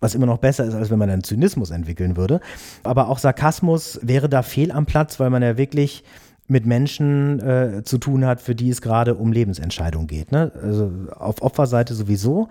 [0.00, 2.40] was immer noch besser ist, als wenn man einen Zynismus entwickeln würde.
[2.84, 6.04] Aber auch Sarkasmus wäre da fehl am Platz, weil man ja wirklich
[6.46, 10.32] mit Menschen äh, zu tun hat, für die es gerade um Lebensentscheidungen geht.
[10.32, 10.50] Ne?
[10.62, 12.48] Also auf Opferseite sowieso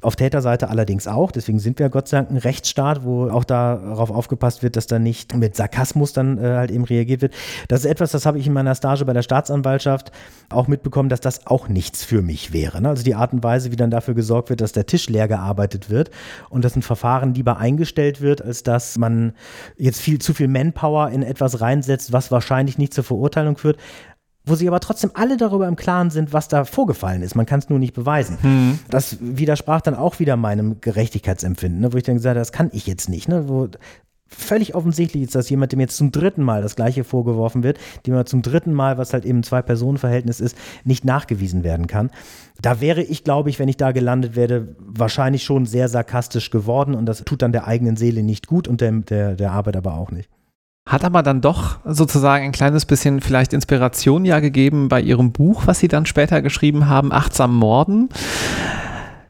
[0.00, 1.30] auf Täterseite allerdings auch.
[1.30, 4.98] Deswegen sind wir Gott sei Dank ein Rechtsstaat, wo auch darauf aufgepasst wird, dass da
[4.98, 7.34] nicht mit Sarkasmus dann äh, halt eben reagiert wird.
[7.68, 10.12] Das ist etwas, das habe ich in meiner Stage bei der Staatsanwaltschaft
[10.48, 12.80] auch mitbekommen, dass das auch nichts für mich wäre.
[12.80, 12.88] Ne?
[12.88, 15.90] Also die Art und Weise, wie dann dafür gesorgt wird, dass der Tisch leer gearbeitet
[15.90, 16.10] wird
[16.48, 19.34] und dass ein Verfahren lieber eingestellt wird, als dass man
[19.76, 23.76] jetzt viel zu viel Manpower in etwas reinsetzt, was wahrscheinlich nicht zur Verurteilung führt
[24.44, 27.34] wo sie aber trotzdem alle darüber im Klaren sind, was da vorgefallen ist.
[27.34, 28.38] Man kann es nur nicht beweisen.
[28.42, 28.78] Mhm.
[28.88, 32.70] Das widersprach dann auch wieder meinem Gerechtigkeitsempfinden, ne, wo ich dann gesagt habe, das kann
[32.72, 33.28] ich jetzt nicht.
[33.28, 33.68] Ne, wo
[34.30, 38.14] völlig offensichtlich ist, dass jemand, dem jetzt zum dritten Mal das Gleiche vorgeworfen wird, dem
[38.14, 42.10] er zum dritten Mal, was halt eben ein Zwei-Personen-Verhältnis ist, nicht nachgewiesen werden kann.
[42.62, 46.94] Da wäre ich, glaube ich, wenn ich da gelandet werde, wahrscheinlich schon sehr sarkastisch geworden
[46.94, 49.94] und das tut dann der eigenen Seele nicht gut und der, der, der Arbeit aber
[49.94, 50.30] auch nicht.
[50.88, 55.66] Hat aber dann doch sozusagen ein kleines bisschen vielleicht Inspiration ja gegeben bei ihrem Buch,
[55.66, 58.08] was sie dann später geschrieben haben, Achtsam Morden.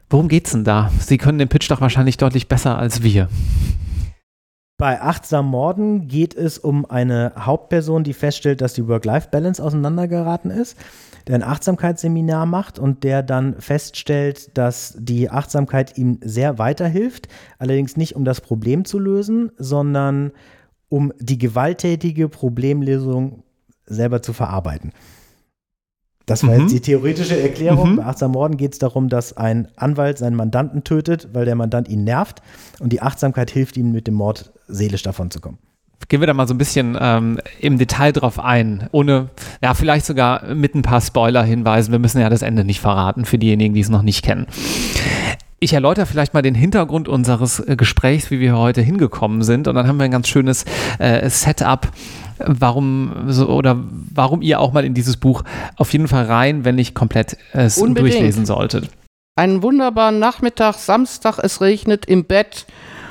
[0.09, 0.91] Worum geht's denn da?
[0.99, 3.29] Sie können den Pitch doch wahrscheinlich deutlich besser als wir.
[4.81, 10.75] Bei Achtsam Morden geht es um eine Hauptperson, die feststellt, dass die Work-Life-Balance auseinandergeraten ist,
[11.27, 17.27] der ein Achtsamkeitsseminar macht und der dann feststellt, dass die Achtsamkeit ihm sehr weiterhilft,
[17.59, 20.31] allerdings nicht um das Problem zu lösen, sondern
[20.91, 23.43] um die gewalttätige Problemlösung
[23.85, 24.91] selber zu verarbeiten.
[26.25, 26.61] Das war mhm.
[26.61, 27.93] jetzt die theoretische Erklärung.
[27.93, 27.95] Mhm.
[27.95, 31.87] Bei Achtsam Morden geht es darum, dass ein Anwalt seinen Mandanten tötet, weil der Mandant
[31.87, 32.41] ihn nervt
[32.79, 35.59] und die Achtsamkeit hilft ihm, mit dem Mord seelisch davon zu kommen.
[36.09, 39.29] Gehen wir da mal so ein bisschen ähm, im Detail drauf ein, ohne,
[39.63, 41.93] ja, vielleicht sogar mit ein paar Spoiler-Hinweisen.
[41.93, 44.45] Wir müssen ja das Ende nicht verraten für diejenigen, die es noch nicht kennen.
[45.63, 49.67] Ich erläutere vielleicht mal den Hintergrund unseres äh, Gesprächs, wie wir heute hingekommen sind.
[49.67, 50.65] Und dann haben wir ein ganz schönes
[50.97, 51.87] äh, Setup,
[52.39, 53.77] warum so, oder
[54.11, 55.43] warum ihr auch mal in dieses Buch
[55.75, 58.15] auf jeden Fall rein, wenn nicht komplett es Unbedingt.
[58.15, 58.89] durchlesen solltet.
[59.35, 62.65] Einen wunderbaren Nachmittag, Samstag, es regnet im Bett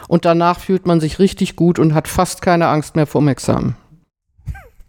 [0.09, 3.77] und danach fühlt man sich richtig gut und hat fast keine Angst mehr vorm Examen.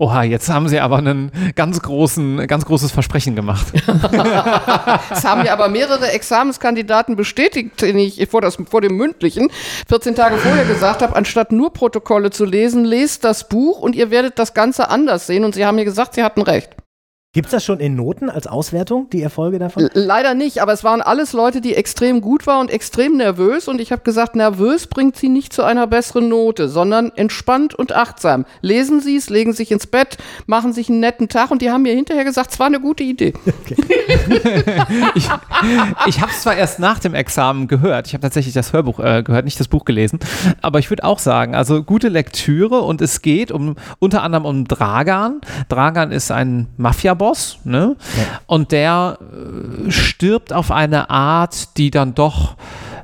[0.02, 3.68] Oha, jetzt haben sie aber einen ganz großen, ganz großes Versprechen gemacht.
[5.12, 9.50] Es haben ja aber mehrere Examenskandidaten bestätigt, den ich vor, das, vor dem mündlichen
[9.88, 14.10] 14 Tage vorher gesagt habe, anstatt nur Protokolle zu lesen, lest das Buch und ihr
[14.10, 15.44] werdet das Ganze anders sehen.
[15.44, 16.76] Und sie haben mir gesagt, sie hatten recht.
[17.34, 19.88] Gibt es das schon in Noten als Auswertung, die Erfolge davon?
[19.94, 23.70] Leider nicht, aber es waren alles Leute, die extrem gut waren und extrem nervös.
[23.70, 27.96] Und ich habe gesagt, nervös bringt sie nicht zu einer besseren Note, sondern entspannt und
[27.96, 28.46] achtsam.
[28.60, 31.52] Lesen Sie es, legen sich ins Bett, machen sich einen netten Tag.
[31.52, 33.34] Und die haben mir hinterher gesagt, es war eine gute Idee.
[33.62, 33.76] Okay.
[35.15, 35.30] ich
[36.08, 38.08] ich habe es zwar erst nach dem Examen gehört.
[38.08, 40.20] Ich habe tatsächlich das Hörbuch äh, gehört, nicht das Buch gelesen.
[40.62, 44.65] Aber ich würde auch sagen, also gute Lektüre und es geht um unter anderem um
[44.65, 45.41] Dragan.
[45.70, 47.96] Dragan ist ein Mafia- Boss, ne?
[48.18, 48.24] Ja.
[48.48, 52.56] Und der äh, stirbt auf eine Art, die dann doch,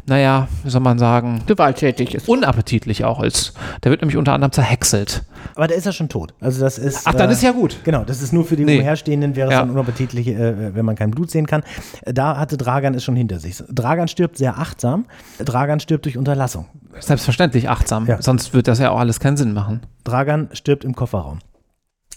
[0.07, 2.27] naja, wie soll man sagen, gewalttätig ist.
[2.27, 3.53] Unappetitlich auch ist.
[3.83, 5.21] Der wird nämlich unter anderem zerhäckselt.
[5.53, 6.33] Aber der ist ja schon tot.
[6.41, 7.01] Also das ist.
[7.05, 7.77] Ach, dann äh, ist ja gut.
[7.83, 8.79] Genau, das ist nur für die nee.
[8.79, 9.59] Umherstehenden, wäre es ja.
[9.59, 11.61] dann unappetitlich, äh, wenn man kein Blut sehen kann.
[12.03, 13.63] Da hatte Dragan es schon hinter sich.
[13.69, 15.05] Dragan stirbt sehr achtsam.
[15.37, 16.65] Dragan stirbt durch Unterlassung.
[16.97, 18.07] Selbstverständlich achtsam.
[18.07, 18.19] Ja.
[18.19, 19.81] Sonst wird das ja auch alles keinen Sinn machen.
[20.05, 21.37] Dragan stirbt im Kofferraum.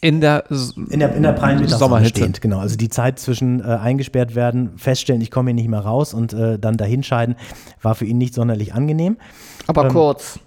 [0.02, 0.44] In der,
[0.88, 2.20] in der, in der prallen Sommerhitze.
[2.20, 2.58] Stehend, genau.
[2.58, 6.32] Also die Zeit zwischen äh, eingesperrt werden, feststellen, ich komme hier nicht mehr raus und
[6.32, 7.36] äh, dann dahinscheiden,
[7.82, 9.18] war für ihn nicht sonderlich angenehm.
[9.66, 10.40] Aber ähm, kurz.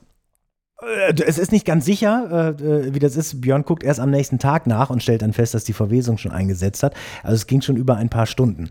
[1.08, 3.42] Äh, es ist nicht ganz sicher, äh, wie das ist.
[3.42, 6.32] Björn guckt erst am nächsten Tag nach und stellt dann fest, dass die Verwesung schon
[6.32, 6.94] eingesetzt hat.
[7.24, 8.70] Also es ging schon über ein paar Stunden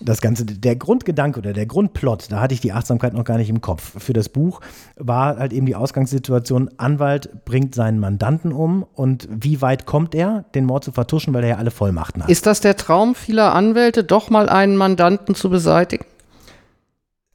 [0.00, 3.48] das Ganze, der Grundgedanke oder der Grundplot, da hatte ich die Achtsamkeit noch gar nicht
[3.48, 4.02] im Kopf.
[4.02, 4.60] Für das Buch
[4.96, 10.44] war halt eben die Ausgangssituation, Anwalt bringt seinen Mandanten um und wie weit kommt er,
[10.54, 12.30] den Mord zu vertuschen, weil er ja alle Vollmachten hat.
[12.30, 16.04] Ist das der Traum vieler Anwälte, doch mal einen Mandanten zu beseitigen?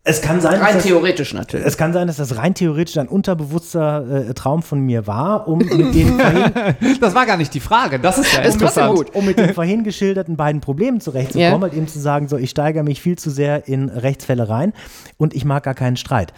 [0.04, 1.66] Es kann sein, rein theoretisch das, natürlich.
[1.66, 5.60] Es kann sein, dass das rein theoretisch ein unterbewusster äh, Traum von mir war, um
[5.60, 8.96] mit den vorhin, Das war gar nicht die Frage, das ist ja interessant.
[8.96, 9.14] Gut.
[9.14, 11.62] Um mit den vorhin geschilderten beiden Problemen zurechtzukommen, yeah.
[11.62, 14.74] halt eben zu sagen, so ich steigere mich viel zu sehr in Rechtsfälle rein
[15.18, 16.34] und ich mag gar keinen Streit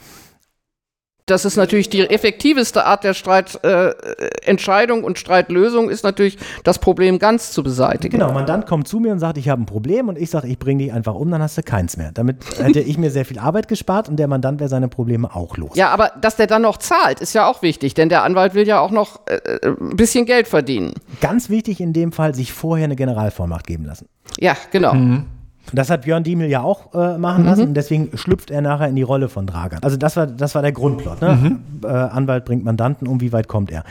[1.32, 7.20] das ist natürlich die effektiveste Art der Streitentscheidung äh, und Streitlösung, ist natürlich das Problem
[7.20, 8.20] ganz zu beseitigen.
[8.20, 10.60] Genau, Mandant kommt zu mir und sagt, ich habe ein Problem und ich sage, ich
[10.60, 12.12] bringe dich einfach um, dann hast du keins mehr.
[12.14, 15.58] Damit hätte ich mir sehr viel Arbeit gespart und der Mandant wäre seine Probleme auch
[15.58, 15.72] los.
[15.76, 18.68] Ja, aber dass der dann noch zahlt, ist ja auch wichtig, denn der Anwalt will
[18.68, 20.94] ja auch noch äh, äh ein bisschen Geld verdienen.
[21.22, 24.08] Ganz wichtig in dem Fall, sich vorher eine Generalvollmacht geben lassen.
[24.40, 24.94] Ja, genau.
[24.94, 25.26] Mhm.
[25.74, 27.68] Das hat Björn Diemel ja auch äh, machen lassen mhm.
[27.70, 29.80] und deswegen schlüpft er nachher in die Rolle von Dragan.
[29.84, 31.22] Also das war, das war der Grundplot.
[31.22, 31.36] Ne?
[31.36, 31.60] Mhm.
[31.84, 33.84] Äh, Anwalt bringt Mandanten um, wie weit kommt er?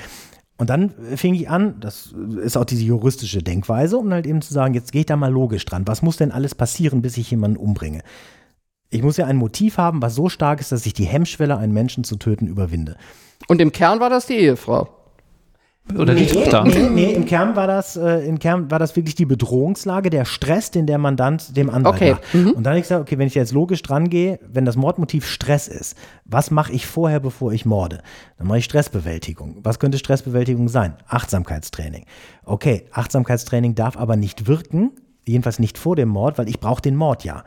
[0.61, 4.53] Und dann fing ich an, das ist auch diese juristische Denkweise, um halt eben zu
[4.53, 5.87] sagen, jetzt gehe ich da mal logisch dran.
[5.87, 8.03] Was muss denn alles passieren, bis ich jemanden umbringe?
[8.91, 11.73] Ich muss ja ein Motiv haben, was so stark ist, dass ich die Hemmschwelle, einen
[11.73, 12.97] Menschen zu töten, überwinde.
[13.49, 15.00] Und im Kern war das die Ehefrau.
[15.97, 16.65] Oder nee, die Tochter?
[16.65, 20.25] Nee, nee, im Kern war das, äh, im Kern war das wirklich die Bedrohungslage, der
[20.25, 22.11] Stress, den der Mandant dem Anwalt okay.
[22.13, 22.35] macht.
[22.35, 22.51] Mhm.
[22.53, 25.27] Und dann habe ich gesagt, okay, wenn ich jetzt logisch dran gehe, wenn das Mordmotiv
[25.27, 28.03] Stress ist, was mache ich vorher, bevor ich morde?
[28.39, 29.59] Dann mache ich Stressbewältigung.
[29.63, 30.95] Was könnte Stressbewältigung sein?
[31.09, 32.05] Achtsamkeitstraining.
[32.45, 34.93] Okay, Achtsamkeitstraining darf aber nicht wirken,
[35.27, 37.45] jedenfalls nicht vor dem Mord, weil ich brauche den Mord ja.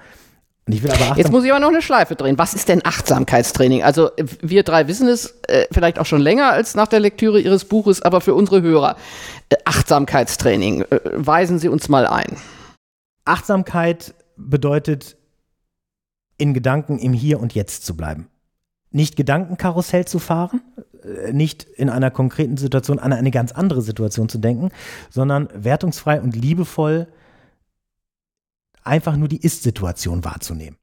[0.68, 2.38] Jetzt muss ich aber noch eine Schleife drehen.
[2.38, 3.84] Was ist denn Achtsamkeitstraining?
[3.84, 7.66] Also wir drei wissen es äh, vielleicht auch schon länger als nach der Lektüre Ihres
[7.66, 8.96] Buches, aber für unsere Hörer.
[9.50, 12.38] Äh, Achtsamkeitstraining, äh, weisen Sie uns mal ein.
[13.26, 15.18] Achtsamkeit bedeutet,
[16.38, 18.28] in Gedanken im Hier und Jetzt zu bleiben.
[18.90, 20.62] Nicht Gedankenkarussell zu fahren,
[21.04, 24.70] äh, nicht in einer konkreten Situation an eine ganz andere Situation zu denken,
[25.10, 27.08] sondern wertungsfrei und liebevoll
[28.84, 30.78] einfach nur die Ist-Situation wahrzunehmen.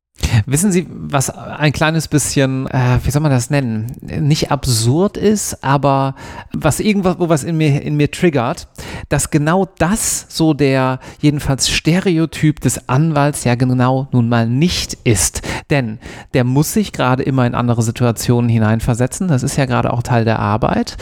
[0.47, 5.65] Wissen Sie, was ein kleines bisschen, äh, wie soll man das nennen, nicht absurd ist,
[5.65, 6.15] aber
[6.53, 8.69] was irgendwas, wo was in mir, in mir triggert,
[9.09, 15.43] dass genau das so der jedenfalls Stereotyp des Anwalts ja genau nun mal nicht ist.
[15.71, 15.99] Denn
[16.35, 19.29] der muss sich gerade immer in andere Situationen hineinversetzen.
[19.29, 20.97] Das ist ja gerade auch Teil der Arbeit.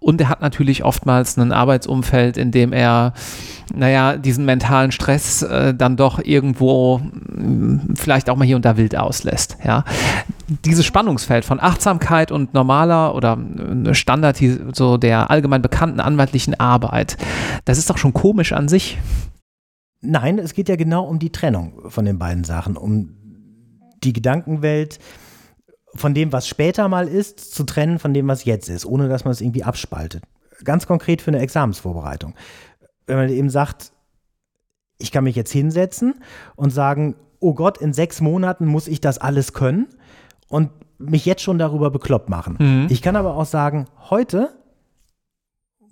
[0.00, 3.12] Und er hat natürlich oftmals ein Arbeitsumfeld, in dem er
[3.74, 8.76] naja, diesen mentalen Stress äh, dann doch irgendwo mh, vielleicht auch mal hier und da
[8.76, 9.56] wild auslässt.
[9.64, 9.84] Ja.
[10.64, 13.38] Dieses Spannungsfeld von Achtsamkeit und normaler oder
[13.86, 14.38] äh, Standard
[14.72, 17.16] so der allgemein bekannten anwaltlichen Arbeit,
[17.64, 18.98] das ist doch schon komisch an sich.
[20.00, 23.16] Nein, es geht ja genau um die Trennung von den beiden Sachen, um
[24.04, 25.00] die Gedankenwelt
[25.94, 29.24] von dem, was später mal ist, zu trennen von dem, was jetzt ist, ohne dass
[29.24, 30.22] man es irgendwie abspaltet.
[30.64, 32.34] Ganz konkret für eine Examensvorbereitung
[33.06, 33.92] wenn man eben sagt,
[34.98, 36.14] ich kann mich jetzt hinsetzen
[36.56, 39.88] und sagen, oh Gott, in sechs Monaten muss ich das alles können
[40.48, 42.56] und mich jetzt schon darüber bekloppt machen.
[42.58, 42.86] Mhm.
[42.90, 44.54] Ich kann aber auch sagen, heute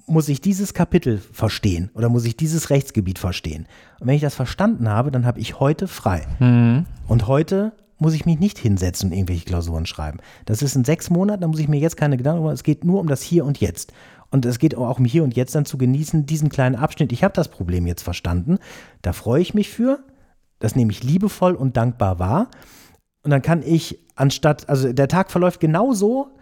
[0.06, 3.66] muss ich dieses Kapitel verstehen oder muss ich dieses Rechtsgebiet verstehen.
[4.00, 6.26] Und wenn ich das verstanden habe, dann habe ich heute frei.
[6.40, 6.86] Mhm.
[7.06, 10.18] Und heute muss ich mich nicht hinsetzen und irgendwelche Klausuren schreiben.
[10.46, 12.54] Das ist in sechs Monaten, da muss ich mir jetzt keine Gedanken machen.
[12.54, 13.92] Es geht nur um das Hier und Jetzt.
[14.30, 17.12] Und es geht auch um hier und jetzt dann zu genießen, diesen kleinen Abschnitt.
[17.12, 18.58] Ich habe das Problem jetzt verstanden.
[19.00, 20.00] Da freue ich mich für.
[20.58, 22.48] Das nehme ich liebevoll und dankbar wahr.
[23.22, 26.32] Und dann kann ich anstatt, also der Tag verläuft genauso,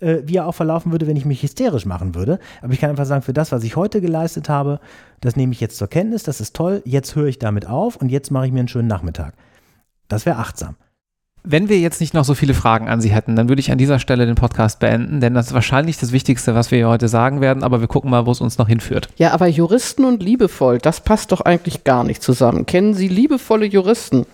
[0.00, 2.38] äh, wie er auch verlaufen würde, wenn ich mich hysterisch machen würde.
[2.62, 4.80] Aber ich kann einfach sagen, für das, was ich heute geleistet habe,
[5.20, 8.08] das nehme ich jetzt zur Kenntnis, das ist toll, jetzt höre ich damit auf und
[8.08, 9.34] jetzt mache ich mir einen schönen Nachmittag.
[10.08, 10.76] Das wäre achtsam.
[11.44, 13.78] Wenn wir jetzt nicht noch so viele Fragen an Sie hätten, dann würde ich an
[13.78, 17.08] dieser Stelle den Podcast beenden, denn das ist wahrscheinlich das Wichtigste, was wir hier heute
[17.08, 19.08] sagen werden, aber wir gucken mal, wo es uns noch hinführt.
[19.16, 22.64] Ja, aber Juristen und liebevoll, das passt doch eigentlich gar nicht zusammen.
[22.64, 24.24] Kennen Sie liebevolle Juristen?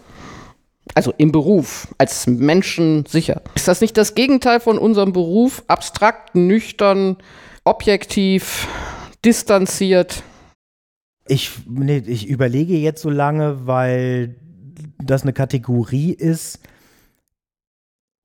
[0.94, 3.40] Also im Beruf, als Menschen sicher.
[3.54, 5.64] Ist das nicht das Gegenteil von unserem Beruf?
[5.66, 7.16] Abstrakt, nüchtern,
[7.64, 8.68] objektiv,
[9.24, 10.22] distanziert?
[11.26, 14.36] Ich, nee, ich überlege jetzt so lange, weil
[15.02, 16.60] das eine Kategorie ist,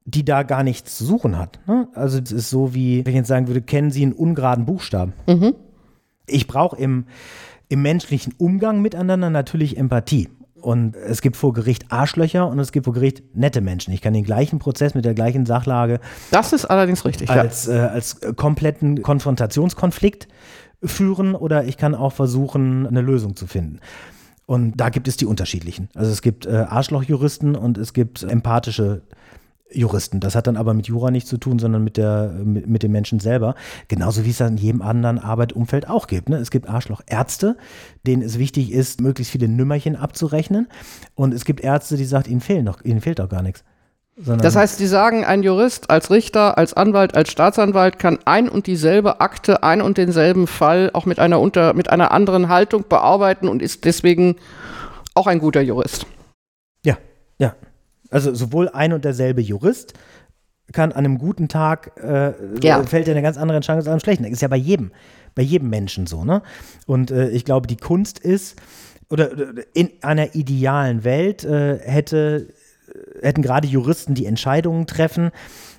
[0.05, 1.59] die da gar nichts zu suchen hat.
[1.67, 1.87] Ne?
[1.93, 5.13] Also es ist so wie, wenn ich jetzt sagen würde, kennen Sie einen ungeraden Buchstaben?
[5.27, 5.55] Mhm.
[6.27, 7.05] Ich brauche im,
[7.69, 10.29] im menschlichen Umgang miteinander natürlich Empathie.
[10.55, 13.93] Und es gibt vor Gericht Arschlöcher und es gibt vor Gericht nette Menschen.
[13.93, 15.99] Ich kann den gleichen Prozess mit der gleichen Sachlage.
[16.31, 17.29] Das ist allerdings richtig.
[17.29, 17.87] Als, ja.
[17.87, 20.29] äh, als kompletten Konfrontationskonflikt
[20.81, 23.79] führen oder ich kann auch versuchen, eine Lösung zu finden.
[24.45, 25.89] Und da gibt es die unterschiedlichen.
[25.95, 29.01] Also es gibt äh, Arschlochjuristen und es gibt empathische
[29.73, 30.19] Juristen.
[30.19, 32.91] Das hat dann aber mit Jura nichts zu tun, sondern mit, der, mit, mit dem
[32.91, 33.55] Menschen selber.
[33.87, 36.29] Genauso wie es in jedem anderen Arbeitsumfeld auch gibt.
[36.29, 36.37] Ne?
[36.37, 37.57] Es gibt Arschlochärzte,
[38.05, 40.67] denen es wichtig ist, möglichst viele Nümmerchen abzurechnen.
[41.15, 43.63] Und es gibt Ärzte, die sagen, ihnen, fehlen noch, ihnen fehlt doch gar nichts.
[44.15, 48.47] Sondern das heißt, Sie sagen, ein Jurist als Richter, als Anwalt, als Staatsanwalt kann ein
[48.47, 52.85] und dieselbe Akte, ein und denselben Fall auch mit einer, unter, mit einer anderen Haltung
[52.87, 54.35] bearbeiten und ist deswegen
[55.15, 56.05] auch ein guter Jurist.
[56.85, 56.97] Ja,
[57.39, 57.55] ja.
[58.13, 59.93] Also sowohl ein und derselbe Jurist
[60.71, 62.81] kann an einem guten Tag äh, ja.
[62.83, 64.23] fällt er eine ganz andere Entscheidung als an einem schlechten.
[64.23, 64.91] Das ist ja bei jedem,
[65.35, 66.43] bei jedem Menschen so, ne?
[66.85, 68.61] Und äh, ich glaube, die Kunst ist,
[69.09, 69.31] oder
[69.73, 72.49] in einer idealen Welt äh, hätte,
[73.21, 75.31] hätten gerade Juristen, die Entscheidungen treffen,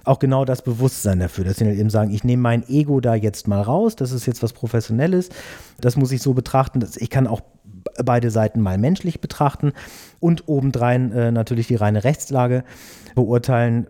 [0.04, 3.14] auch genau das Bewusstsein dafür, dass sie halt eben sagen, ich nehme mein Ego da
[3.14, 5.30] jetzt mal raus, das ist jetzt was Professionelles,
[5.80, 7.40] das muss ich so betrachten, dass ich kann auch
[8.04, 9.72] beide Seiten mal menschlich betrachten
[10.20, 12.64] und obendrein äh, natürlich die reine Rechtslage
[13.14, 13.88] beurteilen.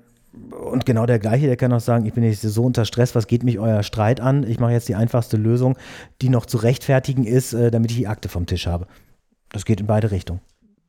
[0.65, 3.29] Und genau der gleiche, der kann auch sagen, ich bin jetzt so unter Stress, was
[3.29, 4.43] geht mich euer Streit an?
[4.49, 5.77] Ich mache jetzt die einfachste Lösung,
[6.23, 8.89] die noch zu rechtfertigen ist, äh, damit ich die Akte vom Tisch habe.
[9.51, 10.41] Das geht in beide Richtungen.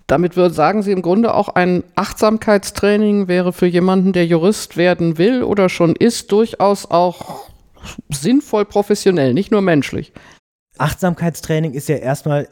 [0.08, 5.18] Damit würde, sagen Sie im Grunde auch ein Achtsamkeitstraining wäre für jemanden, der Jurist werden
[5.18, 7.50] will oder schon ist, durchaus auch
[8.10, 10.14] sinnvoll professionell, nicht nur menschlich.
[10.78, 12.48] Achtsamkeitstraining ist ja erstmal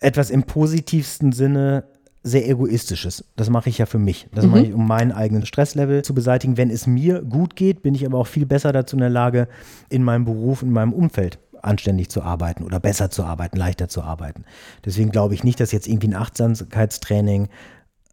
[0.00, 1.84] etwas im positivsten Sinne
[2.22, 3.24] sehr egoistisches.
[3.36, 4.28] Das mache ich ja für mich.
[4.32, 4.50] Das mhm.
[4.50, 6.56] mache ich, um meinen eigenen Stresslevel zu beseitigen.
[6.56, 9.48] Wenn es mir gut geht, bin ich aber auch viel besser dazu in der Lage,
[9.88, 14.02] in meinem Beruf, in meinem Umfeld anständig zu arbeiten oder besser zu arbeiten, leichter zu
[14.02, 14.44] arbeiten.
[14.84, 17.48] Deswegen glaube ich nicht, dass jetzt irgendwie ein Achtsamkeitstraining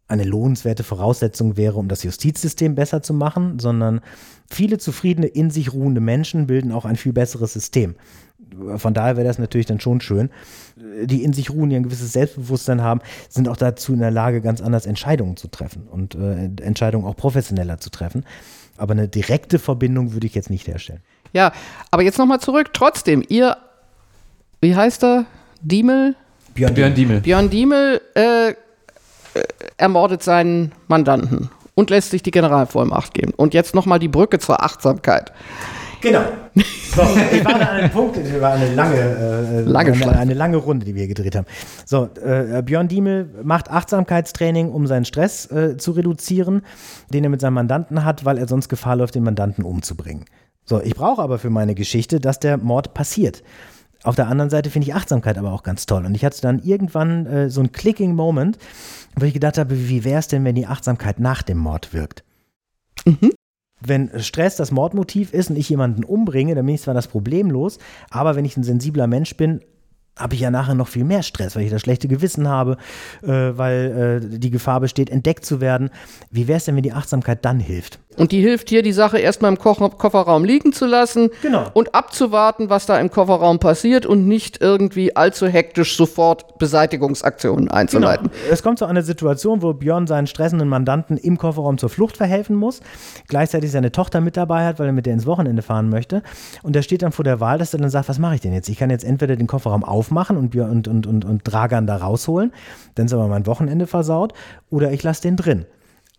[0.08, 4.00] eine lohnenswerte Voraussetzung wäre, um das Justizsystem besser zu machen, sondern
[4.48, 7.96] viele zufriedene, in sich ruhende Menschen bilden auch ein viel besseres System.
[8.76, 10.30] Von daher wäre das natürlich dann schon schön.
[10.76, 14.40] Die in sich ruhen, die ein gewisses Selbstbewusstsein haben, sind auch dazu in der Lage,
[14.40, 18.24] ganz anders Entscheidungen zu treffen und äh, Entscheidungen auch professioneller zu treffen.
[18.76, 21.00] Aber eine direkte Verbindung würde ich jetzt nicht herstellen.
[21.36, 21.52] Ja,
[21.90, 22.72] aber jetzt nochmal zurück.
[22.72, 23.58] Trotzdem, ihr,
[24.62, 25.26] wie heißt er?
[25.60, 26.14] Diemel?
[26.54, 27.20] Björn, Björn Diemel.
[27.20, 28.54] Björn Diemel äh,
[29.76, 33.34] ermordet seinen Mandanten und lässt sich die Generalvollmacht geben.
[33.36, 35.30] Und jetzt nochmal die Brücke zur Achtsamkeit.
[36.00, 36.22] Genau.
[36.54, 40.56] So, ich war an einem Punkt, es war eine lange, äh, lange eine, eine, lange
[40.56, 41.46] Runde, die wir gedreht haben.
[41.84, 46.62] So, äh, Björn Diemel macht Achtsamkeitstraining, um seinen Stress äh, zu reduzieren,
[47.12, 50.24] den er mit seinem Mandanten hat, weil er sonst Gefahr läuft, den Mandanten umzubringen.
[50.66, 53.42] So, ich brauche aber für meine Geschichte, dass der Mord passiert.
[54.02, 56.04] Auf der anderen Seite finde ich Achtsamkeit aber auch ganz toll.
[56.04, 58.58] Und ich hatte dann irgendwann äh, so einen clicking Moment,
[59.16, 62.24] wo ich gedacht habe, wie wäre es denn, wenn die Achtsamkeit nach dem Mord wirkt?
[63.04, 63.32] Mhm.
[63.80, 67.50] Wenn Stress das Mordmotiv ist und ich jemanden umbringe, dann bin ich zwar das Problem
[67.50, 67.78] los,
[68.10, 69.60] aber wenn ich ein sensibler Mensch bin,
[70.16, 72.78] habe ich ja nachher noch viel mehr Stress, weil ich das schlechte Gewissen habe,
[73.22, 75.90] äh, weil äh, die Gefahr besteht, entdeckt zu werden.
[76.30, 77.98] Wie wäre es denn, wenn die Achtsamkeit dann hilft?
[78.16, 81.66] Und die hilft hier, die Sache erstmal im Ko Kofferraum liegen zu lassen genau.
[81.74, 88.30] und abzuwarten, was da im Kofferraum passiert und nicht irgendwie allzu hektisch sofort Beseitigungsaktionen einzuleiten.
[88.30, 88.52] Genau.
[88.52, 92.56] Es kommt zu einer Situation, wo Björn seinen stressenden Mandanten im Kofferraum zur Flucht verhelfen
[92.56, 92.80] muss,
[93.28, 96.22] gleichzeitig seine Tochter mit dabei hat, weil er mit der ins Wochenende fahren möchte.
[96.62, 98.52] Und er steht dann vor der Wahl, dass er dann sagt, was mache ich denn
[98.52, 98.68] jetzt?
[98.68, 101.96] Ich kann jetzt entweder den Kofferraum aufmachen und, Björn und, und, und, und Dragan da
[101.96, 102.52] rausholen,
[102.94, 104.32] dann ist aber mein Wochenende versaut,
[104.70, 105.66] oder ich lasse den drin.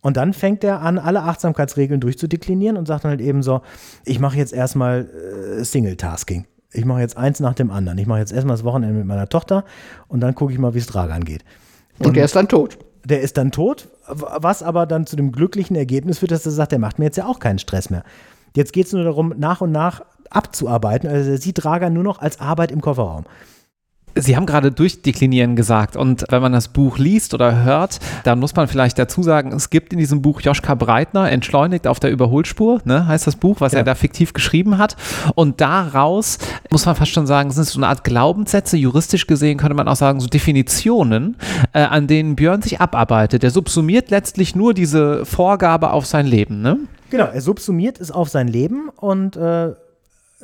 [0.07, 3.59] Und dann fängt er an, alle Achtsamkeitsregeln durchzudeklinieren und sagt dann halt eben so,
[4.05, 5.09] ich mache jetzt erstmal
[5.59, 6.45] äh, Single-Tasking.
[6.71, 7.97] Ich mache jetzt eins nach dem anderen.
[7.97, 9.65] Ich mache jetzt erstmal das Wochenende mit meiner Tochter
[10.07, 11.43] und dann gucke ich mal, wie es Dragan geht.
[11.99, 12.79] Und, und der ist dann tot.
[13.03, 16.71] Der ist dann tot, was aber dann zu dem glücklichen Ergebnis führt, dass er sagt,
[16.71, 18.03] der macht mir jetzt ja auch keinen Stress mehr.
[18.55, 21.09] Jetzt geht es nur darum, nach und nach abzuarbeiten.
[21.09, 23.25] Also er sieht Dragan nur noch als Arbeit im Kofferraum.
[24.15, 28.55] Sie haben gerade durchdeklinieren gesagt und wenn man das Buch liest oder hört, dann muss
[28.55, 32.81] man vielleicht dazu sagen, es gibt in diesem Buch Joschka Breitner, Entschleunigt auf der Überholspur,
[32.85, 33.79] ne, heißt das Buch, was ja.
[33.79, 34.95] er da fiktiv geschrieben hat.
[35.35, 36.39] Und daraus
[36.71, 39.95] muss man fast schon sagen, sind so eine Art Glaubenssätze, juristisch gesehen könnte man auch
[39.95, 41.37] sagen, so Definitionen,
[41.73, 43.43] äh, an denen Björn sich abarbeitet.
[43.43, 46.77] Der subsumiert letztlich nur diese Vorgabe auf sein Leben, ne?
[47.09, 49.73] Genau, er subsumiert es auf sein Leben und äh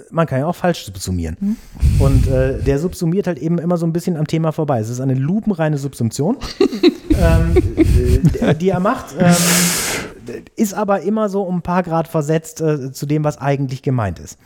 [0.10, 1.38] man kann ja auch falsch subsumieren.
[1.40, 1.58] Mhm.
[2.00, 4.80] Und äh, der subsumiert halt eben immer so ein bisschen am Thema vorbei.
[4.80, 6.38] Es ist eine lupenreine Subsumption,
[7.10, 7.56] ähm,
[8.42, 9.36] äh, die er macht, ähm,
[10.56, 14.20] ist aber immer so um ein paar Grad versetzt äh, zu dem, was eigentlich gemeint
[14.20, 14.40] ist.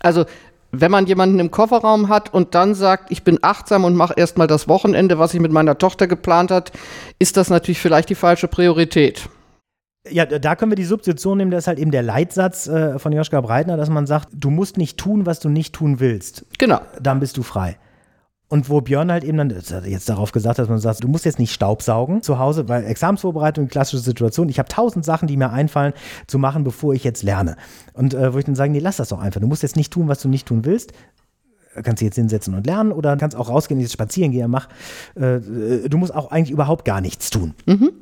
[0.00, 0.24] Also
[0.72, 4.46] wenn man jemanden im Kofferraum hat und dann sagt, ich bin achtsam und mache erstmal
[4.46, 6.72] das Wochenende, was ich mit meiner Tochter geplant hat,
[7.18, 9.28] ist das natürlich vielleicht die falsche Priorität.
[10.10, 13.12] Ja, da können wir die Substitution nehmen, das ist halt eben der Leitsatz äh, von
[13.12, 16.44] Joschka Breitner, dass man sagt, du musst nicht tun, was du nicht tun willst.
[16.58, 16.80] Genau.
[17.00, 17.76] Dann bist du frei.
[18.48, 21.24] Und wo Björn halt eben dann jetzt darauf gesagt hat, dass man sagt, du musst
[21.24, 25.50] jetzt nicht Staubsaugen zu Hause, weil Examsvorbereitung, klassische Situation, ich habe tausend Sachen, die mir
[25.50, 25.94] einfallen,
[26.26, 27.56] zu machen, bevor ich jetzt lerne.
[27.94, 29.40] Und äh, wo ich dann sage, nee, lass das doch einfach.
[29.40, 30.92] Du musst jetzt nicht tun, was du nicht tun willst.
[31.82, 34.68] Kannst dich jetzt hinsetzen und lernen oder kannst auch rausgehen, jetzt spazieren gehen, mach.
[35.16, 37.54] Äh, äh, du musst auch eigentlich überhaupt gar nichts tun.
[37.64, 37.92] Mhm.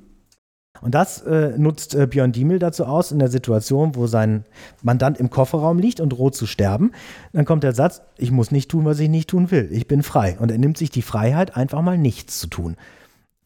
[0.80, 4.44] Und das äh, nutzt äh, Björn Diemel dazu aus, in der Situation, wo sein
[4.82, 6.92] Mandant im Kofferraum liegt und droht zu sterben.
[7.32, 9.68] Dann kommt der Satz, ich muss nicht tun, was ich nicht tun will.
[9.70, 10.36] Ich bin frei.
[10.38, 12.76] Und er nimmt sich die Freiheit, einfach mal nichts zu tun.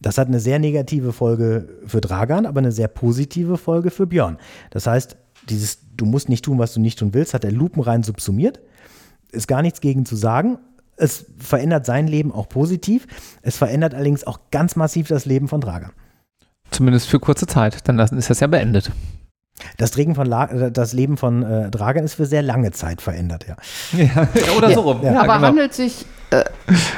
[0.01, 4.39] Das hat eine sehr negative Folge für Dragan, aber eine sehr positive Folge für Björn.
[4.71, 5.17] Das heißt,
[5.49, 8.61] dieses Du musst nicht tun, was du nicht tun willst, hat er lupenrein subsumiert.
[9.31, 10.59] Ist gar nichts gegen zu sagen.
[10.97, 13.07] Es verändert sein Leben auch positiv.
[13.43, 15.93] Es verändert allerdings auch ganz massiv das Leben von Dragan.
[16.71, 18.91] Zumindest für kurze Zeit, dann ist das ja beendet.
[19.77, 23.57] Das, von La das Leben von äh, Dragan ist für sehr lange Zeit verändert, ja.
[23.99, 25.01] ja oder ja, so rum.
[25.03, 25.21] Ja.
[25.21, 25.47] Aber genau.
[25.49, 26.45] handelt sich äh,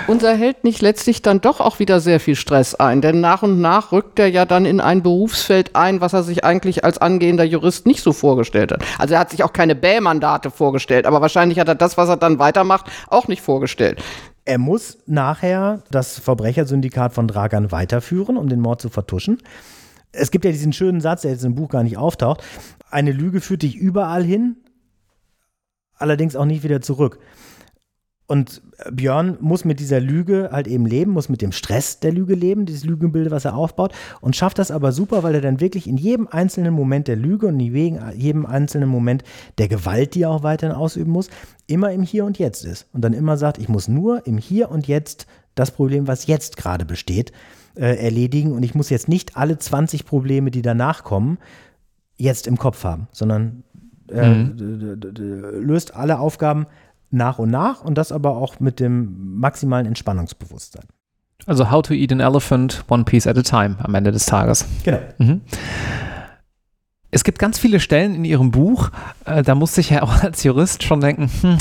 [0.06, 3.02] unser Held nicht letztlich dann doch auch wieder sehr viel Stress ein?
[3.02, 6.44] Denn nach und nach rückt er ja dann in ein Berufsfeld ein, was er sich
[6.44, 8.82] eigentlich als angehender Jurist nicht so vorgestellt hat.
[8.98, 12.16] Also er hat sich auch keine Bäh-Mandate vorgestellt, aber wahrscheinlich hat er das, was er
[12.16, 14.02] dann weitermacht, auch nicht vorgestellt.
[14.46, 19.42] Er muss nachher das Verbrechersyndikat von Dragan weiterführen, um den Mord zu vertuschen.
[20.12, 22.44] Es gibt ja diesen schönen Satz, der jetzt im Buch gar nicht auftaucht.
[22.88, 24.56] Eine Lüge führt dich überall hin,
[25.94, 27.18] allerdings auch nicht wieder zurück.
[28.28, 28.60] Und
[28.90, 32.66] Björn muss mit dieser Lüge halt eben leben, muss mit dem Stress der Lüge leben,
[32.66, 35.96] dieses Lügenbild, was er aufbaut, und schafft das aber super, weil er dann wirklich in
[35.96, 39.22] jedem einzelnen Moment der Lüge und in jedem einzelnen Moment
[39.58, 41.30] der Gewalt, die er auch weiterhin ausüben muss,
[41.68, 42.86] immer im Hier und Jetzt ist.
[42.92, 46.56] Und dann immer sagt, ich muss nur im Hier und Jetzt das Problem, was jetzt
[46.56, 47.32] gerade besteht,
[47.76, 51.38] äh, erledigen und ich muss jetzt nicht alle 20 Probleme, die danach kommen,
[52.16, 53.62] jetzt im Kopf haben, sondern
[54.10, 54.96] äh, mhm.
[55.60, 56.66] löst alle Aufgaben
[57.10, 60.84] nach und nach und das aber auch mit dem maximalen Entspannungsbewusstsein.
[61.46, 64.64] Also How to Eat an Elephant, One Piece at a Time am Ende des Tages.
[64.84, 64.98] Genau.
[65.18, 65.42] Mhm.
[67.16, 68.90] Es gibt ganz viele Stellen in Ihrem Buch,
[69.24, 71.56] äh, da muss ich ja auch als Jurist schon denken, hm,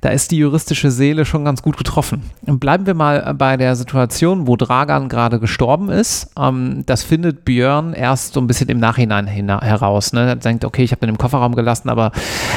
[0.00, 2.24] da ist die juristische Seele schon ganz gut getroffen.
[2.44, 6.32] bleiben wir mal bei der Situation, wo Dragan gerade gestorben ist.
[6.36, 10.12] Ähm, das findet Björn erst so ein bisschen im Nachhinein heraus.
[10.12, 10.26] Ne?
[10.26, 12.10] Er denkt, okay, ich habe den im Kofferraum gelassen, aber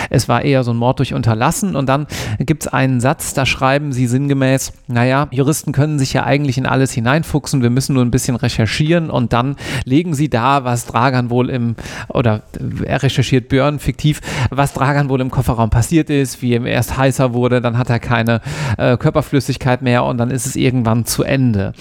[0.10, 1.76] es war eher so ein Mord durch Unterlassen.
[1.76, 2.08] Und dann
[2.40, 6.66] gibt es einen Satz, da schreiben sie sinngemäß, naja, Juristen können sich ja eigentlich in
[6.66, 11.30] alles hineinfuchsen, wir müssen nur ein bisschen recherchieren und dann legen sie da, was Dragan
[11.30, 11.76] wohl im,
[12.16, 12.43] oder
[12.86, 17.34] er recherchiert Björn fiktiv, was Dragan wohl im Kofferraum passiert ist, wie ihm erst heißer
[17.34, 18.41] wurde, dann hat er keine
[18.78, 21.74] äh, Körperflüssigkeit mehr und dann ist es irgendwann zu Ende.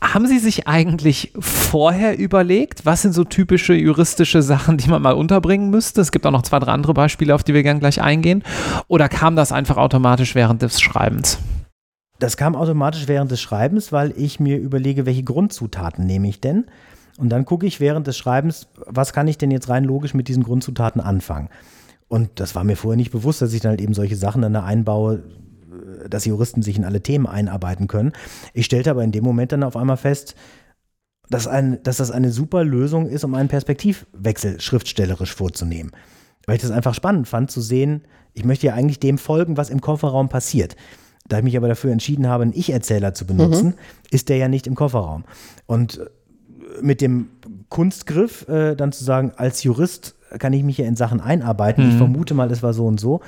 [0.00, 5.14] Haben Sie sich eigentlich vorher überlegt, was sind so typische juristische Sachen, die man mal
[5.14, 6.02] unterbringen müsste?
[6.02, 8.42] Es gibt auch noch zwei, drei andere Beispiele, auf die wir gerne gleich eingehen.
[8.86, 11.38] Oder kam das einfach automatisch während des Schreibens?
[12.18, 16.66] Das kam automatisch während des Schreibens, weil ich mir überlege, welche Grundzutaten nehme ich denn?
[17.18, 20.28] Und dann gucke ich während des Schreibens, was kann ich denn jetzt rein logisch mit
[20.28, 21.48] diesen Grundzutaten anfangen?
[22.08, 24.52] Und das war mir vorher nicht bewusst, dass ich dann halt eben solche Sachen dann
[24.52, 25.22] da einbaue,
[26.08, 28.12] dass Juristen sich in alle Themen einarbeiten können.
[28.52, 30.34] Ich stellte aber in dem Moment dann auf einmal fest,
[31.30, 35.92] dass, ein, dass das eine super Lösung ist, um einen Perspektivwechsel schriftstellerisch vorzunehmen.
[36.46, 38.02] Weil ich das einfach spannend fand, zu sehen,
[38.34, 40.76] ich möchte ja eigentlich dem folgen, was im Kofferraum passiert.
[41.26, 43.74] Da ich mich aber dafür entschieden habe, einen Ich-Erzähler zu benutzen, mhm.
[44.10, 45.24] ist der ja nicht im Kofferraum.
[45.66, 46.00] Und
[46.80, 47.30] mit dem
[47.68, 51.84] Kunstgriff äh, dann zu sagen, als Jurist kann ich mich ja in Sachen einarbeiten.
[51.84, 51.90] Mhm.
[51.90, 53.20] Ich vermute mal, es war so und so.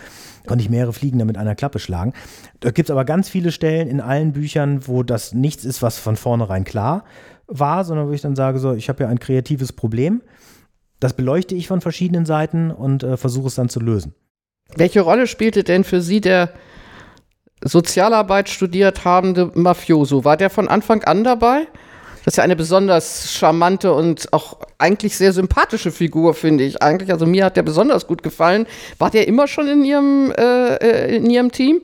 [0.47, 2.13] Konnte ich mehrere Fliegen damit einer Klappe schlagen.
[2.61, 5.99] Da gibt es aber ganz viele Stellen in allen Büchern, wo das nichts ist, was
[5.99, 7.05] von vornherein klar
[7.47, 10.23] war, sondern wo ich dann sage, so, ich habe ja ein kreatives Problem.
[10.99, 14.15] Das beleuchte ich von verschiedenen Seiten und äh, versuche es dann zu lösen.
[14.75, 16.51] Welche Rolle spielte denn für Sie der
[17.63, 20.25] Sozialarbeit studiert habende Mafioso?
[20.25, 21.67] War der von Anfang an dabei?
[22.27, 27.13] Das ist ja eine besonders charmante und auch eigentlich sehr sympathische Figur, finde ich eigentlich.
[27.13, 28.67] Also mir hat der besonders gut gefallen.
[28.99, 31.83] War der immer schon in Ihrem, äh, äh, in Ihrem Team?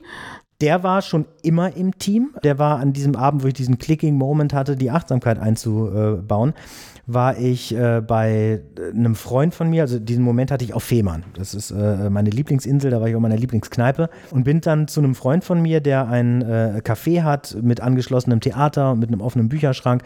[0.59, 2.35] Der war schon immer im Team.
[2.43, 6.53] Der war an diesem Abend, wo ich diesen Clicking-Moment hatte, die Achtsamkeit einzubauen
[7.05, 8.61] war ich äh, bei
[8.93, 11.23] einem Freund von mir, also diesen Moment hatte ich auf Fehmarn.
[11.33, 15.01] Das ist äh, meine Lieblingsinsel, da war ich auch meiner Lieblingskneipe und bin dann zu
[15.01, 19.19] einem Freund von mir, der ein äh, Café hat mit angeschlossenem Theater und mit einem
[19.19, 20.01] offenen Bücherschrank,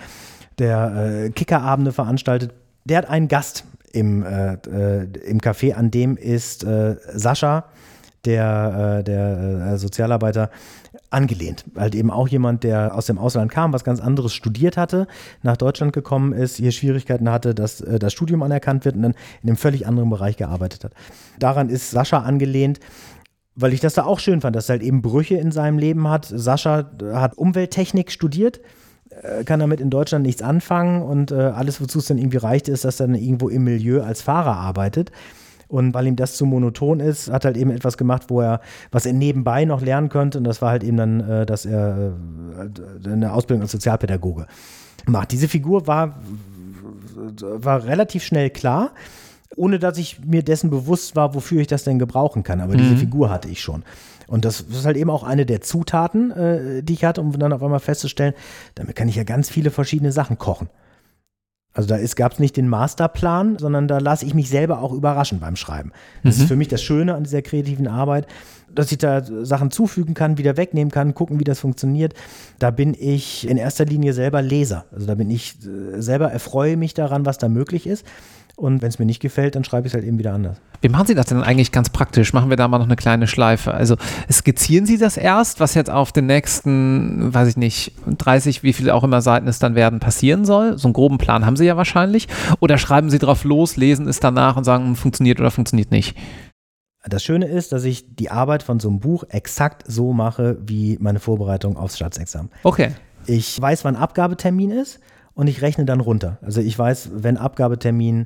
[0.58, 2.54] der äh, Kickerabende veranstaltet.
[2.86, 6.66] Der hat einen Gast im, äh, äh, im Café, an dem ist
[7.14, 7.66] Sascha,
[8.26, 10.50] der, der Sozialarbeiter,
[11.10, 11.66] angelehnt.
[11.76, 15.08] Halt eben auch jemand, der aus dem Ausland kam, was ganz anderes studiert hatte,
[15.42, 19.16] nach Deutschland gekommen ist, hier Schwierigkeiten hatte, dass äh, das Studium anerkannt wird und dann
[19.42, 20.94] in einem völlig anderen Bereich gearbeitet hat.
[21.40, 22.80] Daran ist Sascha angelehnt
[23.60, 26.08] weil ich das da auch schön fand, dass er halt eben Brüche in seinem Leben
[26.08, 26.26] hat.
[26.26, 28.62] Sascha hat Umwelttechnik studiert,
[29.10, 32.68] äh, kann damit in Deutschland nichts anfangen und äh, alles, wozu es dann irgendwie reicht,
[32.70, 35.12] ist, dass er dann irgendwo im Milieu als Fahrer arbeitet.
[35.68, 38.62] Und weil ihm das zu monoton ist, hat halt eben etwas gemacht, wo er,
[38.92, 40.38] was er nebenbei noch lernen könnte.
[40.38, 42.14] Und das war halt eben dann, äh, dass er
[43.06, 44.48] äh, eine Ausbildung als Sozialpädagoge
[45.06, 45.32] macht.
[45.32, 46.20] Diese Figur war,
[47.40, 48.92] war relativ schnell klar,
[49.56, 52.62] ohne dass ich mir dessen bewusst war, wofür ich das denn gebrauchen kann.
[52.62, 52.80] Aber mhm.
[52.80, 53.84] diese Figur hatte ich schon.
[54.28, 57.54] Und das ist halt eben auch eine der Zutaten, äh, die ich hatte, um dann
[57.54, 58.34] auf einmal festzustellen,
[58.76, 60.70] damit kann ich ja ganz viele verschiedene Sachen kochen.
[61.78, 65.40] Also da gab es nicht den Masterplan, sondern da lasse ich mich selber auch überraschen
[65.40, 65.92] beim Schreiben.
[66.24, 66.42] Das mhm.
[66.42, 68.26] ist für mich das Schöne an dieser kreativen Arbeit,
[68.74, 72.16] dass ich da Sachen zufügen kann, wieder wegnehmen kann, gucken, wie das funktioniert.
[72.58, 74.86] Da bin ich in erster Linie selber Leser.
[74.92, 78.04] Also da bin ich äh, selber erfreue mich daran, was da möglich ist.
[78.60, 80.58] Und wenn es mir nicht gefällt, dann schreibe ich es halt eben wieder anders.
[80.82, 82.34] Wie machen Sie das denn eigentlich ganz praktisch?
[82.34, 83.72] Machen wir da mal noch eine kleine Schleife.
[83.72, 83.98] Also
[84.32, 88.96] skizzieren Sie das erst, was jetzt auf den nächsten, weiß ich nicht, 30, wie viele
[88.96, 90.76] auch immer Seiten es dann werden, passieren soll?
[90.80, 92.28] So einen groben Plan haben Sie ja wahrscheinlich.
[92.60, 96.18] Oder schreiben Sie drauf los, lesen es danach und sagen, hm, funktioniert oder funktioniert nicht?
[97.06, 100.98] Das Schöne ist, dass ich die Arbeit von so einem Buch exakt so mache wie
[101.00, 102.50] meine Vorbereitung aufs Staatsexamen.
[102.64, 102.90] Okay.
[103.28, 105.00] Ich weiß, wann Abgabetermin ist
[105.38, 106.40] und ich rechne dann runter.
[106.42, 108.26] Also ich weiß, wenn Abgabetermin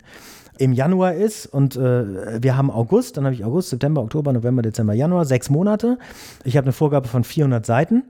[0.58, 4.62] im Januar ist und äh, wir haben August, dann habe ich August, September, Oktober, November,
[4.62, 5.98] Dezember, Januar, sechs Monate.
[6.46, 8.04] Ich habe eine Vorgabe von 400 Seiten.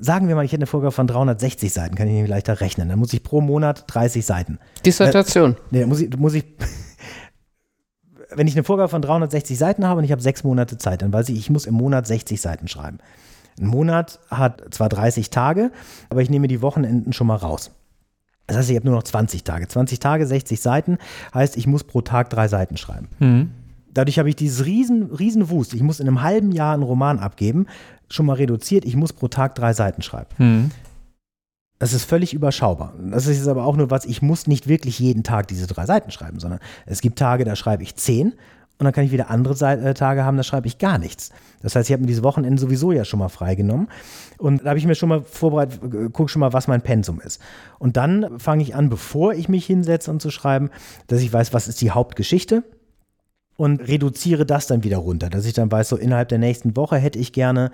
[0.00, 2.88] Sagen wir mal, ich hätte eine Vorgabe von 360 Seiten, kann ich nämlich leichter rechnen.
[2.88, 4.58] Dann muss ich pro Monat 30 Seiten.
[4.86, 5.52] Dissertation.
[5.52, 6.44] Äh, nee, muss ich, muss ich
[8.30, 11.12] wenn ich eine Vorgabe von 360 Seiten habe und ich habe sechs Monate Zeit, dann
[11.12, 12.98] weiß ich, ich muss im Monat 60 Seiten schreiben.
[13.60, 15.70] Ein Monat hat zwar 30 Tage,
[16.08, 17.72] aber ich nehme die Wochenenden schon mal raus.
[18.48, 19.68] Das heißt, ich habe nur noch 20 Tage.
[19.68, 20.98] 20 Tage, 60 Seiten,
[21.34, 23.08] heißt, ich muss pro Tag drei Seiten schreiben.
[23.20, 23.50] Mhm.
[23.92, 25.74] Dadurch habe ich dieses riesen, riesen Wust.
[25.74, 27.66] Ich muss in einem halben Jahr einen Roman abgeben,
[28.08, 28.84] schon mal reduziert.
[28.84, 30.30] Ich muss pro Tag drei Seiten schreiben.
[30.38, 30.70] Mhm.
[31.78, 32.94] Das ist völlig überschaubar.
[32.98, 36.10] Das ist aber auch nur was, ich muss nicht wirklich jeden Tag diese drei Seiten
[36.10, 38.32] schreiben, sondern es gibt Tage, da schreibe ich zehn
[38.78, 41.30] und dann kann ich wieder andere äh, Tage haben, da schreibe ich gar nichts.
[41.62, 43.88] Das heißt, ich habe mir diese Wochenende sowieso ja schon mal freigenommen
[44.38, 47.20] und da habe ich mir schon mal vorbereitet, äh, gucke schon mal, was mein Pensum
[47.20, 47.40] ist.
[47.78, 50.70] Und dann fange ich an, bevor ich mich hinsetze und zu schreiben,
[51.08, 52.62] dass ich weiß, was ist die Hauptgeschichte
[53.56, 56.96] und reduziere das dann wieder runter, dass ich dann weiß, so innerhalb der nächsten Woche
[56.96, 57.72] hätte ich gerne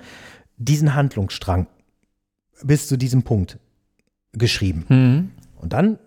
[0.57, 1.67] diesen Handlungsstrang
[2.63, 3.59] bis zu diesem Punkt
[4.33, 4.87] geschrieben.
[4.89, 5.31] Mhm.
[5.61, 5.99] Und dann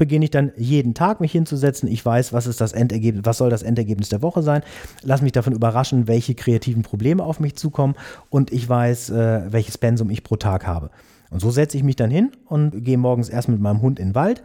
[0.00, 1.86] beginne ich dann jeden Tag mich hinzusetzen.
[1.86, 4.62] Ich weiß, was ist das Endergebnis, was soll das Endergebnis der Woche sein.
[5.02, 7.94] Lass mich davon überraschen, welche kreativen Probleme auf mich zukommen
[8.30, 10.90] und ich weiß, äh, welches Pensum ich pro Tag habe.
[11.30, 14.08] Und so setze ich mich dann hin und gehe morgens erst mit meinem Hund in
[14.08, 14.42] den Wald,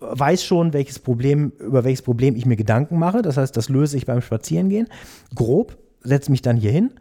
[0.00, 3.20] weiß schon, welches Problem, über welches Problem ich mir Gedanken mache.
[3.20, 4.88] Das heißt, das löse ich beim Spazierengehen.
[5.34, 6.94] Grob, setze mich dann hier hin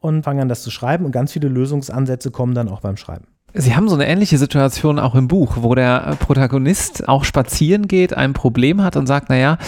[0.00, 1.04] und fange an, das zu schreiben.
[1.04, 3.28] Und ganz viele Lösungsansätze kommen dann auch beim Schreiben.
[3.54, 8.14] Sie haben so eine ähnliche Situation auch im Buch, wo der Protagonist auch spazieren geht,
[8.14, 9.58] ein Problem hat und sagt, naja,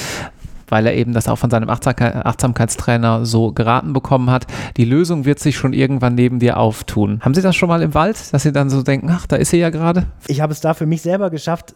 [0.69, 4.47] weil er eben das auch von seinem Achtsamkeitstrainer so geraten bekommen hat,
[4.79, 7.21] die Lösung wird sich schon irgendwann neben dir auftun.
[7.21, 9.51] Haben Sie das schon mal im Wald, dass Sie dann so denken, ach, da ist
[9.51, 10.07] sie ja gerade?
[10.29, 11.75] Ich habe es da für mich selber geschafft,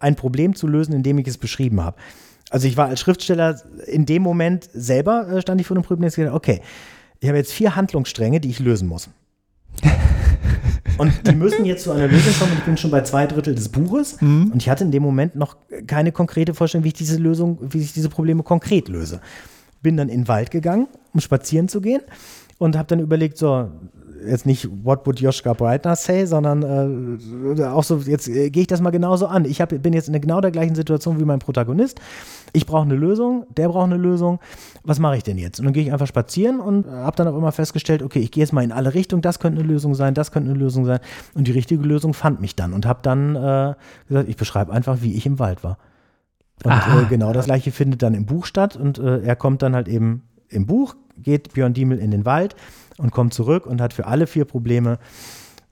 [0.00, 1.98] ein Problem zu lösen, indem ich es beschrieben habe.
[2.48, 6.04] Also ich war als Schriftsteller in dem Moment selber, äh, stand ich vor dem Problem
[6.04, 6.62] und gesagt, okay,
[7.20, 9.10] ich habe jetzt vier Handlungsstränge, die ich lösen muss.
[10.98, 12.52] Und die müssen jetzt zu einer Lösung kommen.
[12.58, 14.20] Ich bin schon bei zwei Drittel des Buches.
[14.20, 14.50] Mhm.
[14.52, 15.56] Und ich hatte in dem Moment noch
[15.86, 19.20] keine konkrete Vorstellung, wie ich diese Lösung, wie ich diese Probleme konkret löse.
[19.82, 22.00] Bin dann in den Wald gegangen, um spazieren zu gehen.
[22.58, 23.68] Und habe dann überlegt, so,
[24.24, 26.62] jetzt nicht What would Joschka Breitner say, sondern
[27.58, 29.44] äh, auch so, jetzt äh, gehe ich das mal genauso an.
[29.44, 32.00] Ich hab, bin jetzt in genau der gleichen Situation wie mein Protagonist.
[32.52, 34.40] Ich brauche eine Lösung, der braucht eine Lösung.
[34.84, 35.58] Was mache ich denn jetzt?
[35.58, 38.42] Und dann gehe ich einfach spazieren und habe dann auch immer festgestellt, okay, ich gehe
[38.42, 41.00] jetzt mal in alle Richtungen, das könnte eine Lösung sein, das könnte eine Lösung sein.
[41.34, 43.74] Und die richtige Lösung fand mich dann und habe dann äh,
[44.08, 45.78] gesagt, ich beschreibe einfach, wie ich im Wald war.
[46.64, 49.74] Und äh, genau das gleiche findet dann im Buch statt und äh, er kommt dann
[49.74, 52.56] halt eben im Buch, geht Björn Diemel in den Wald
[52.98, 54.98] und kommt zurück und hat für alle vier Probleme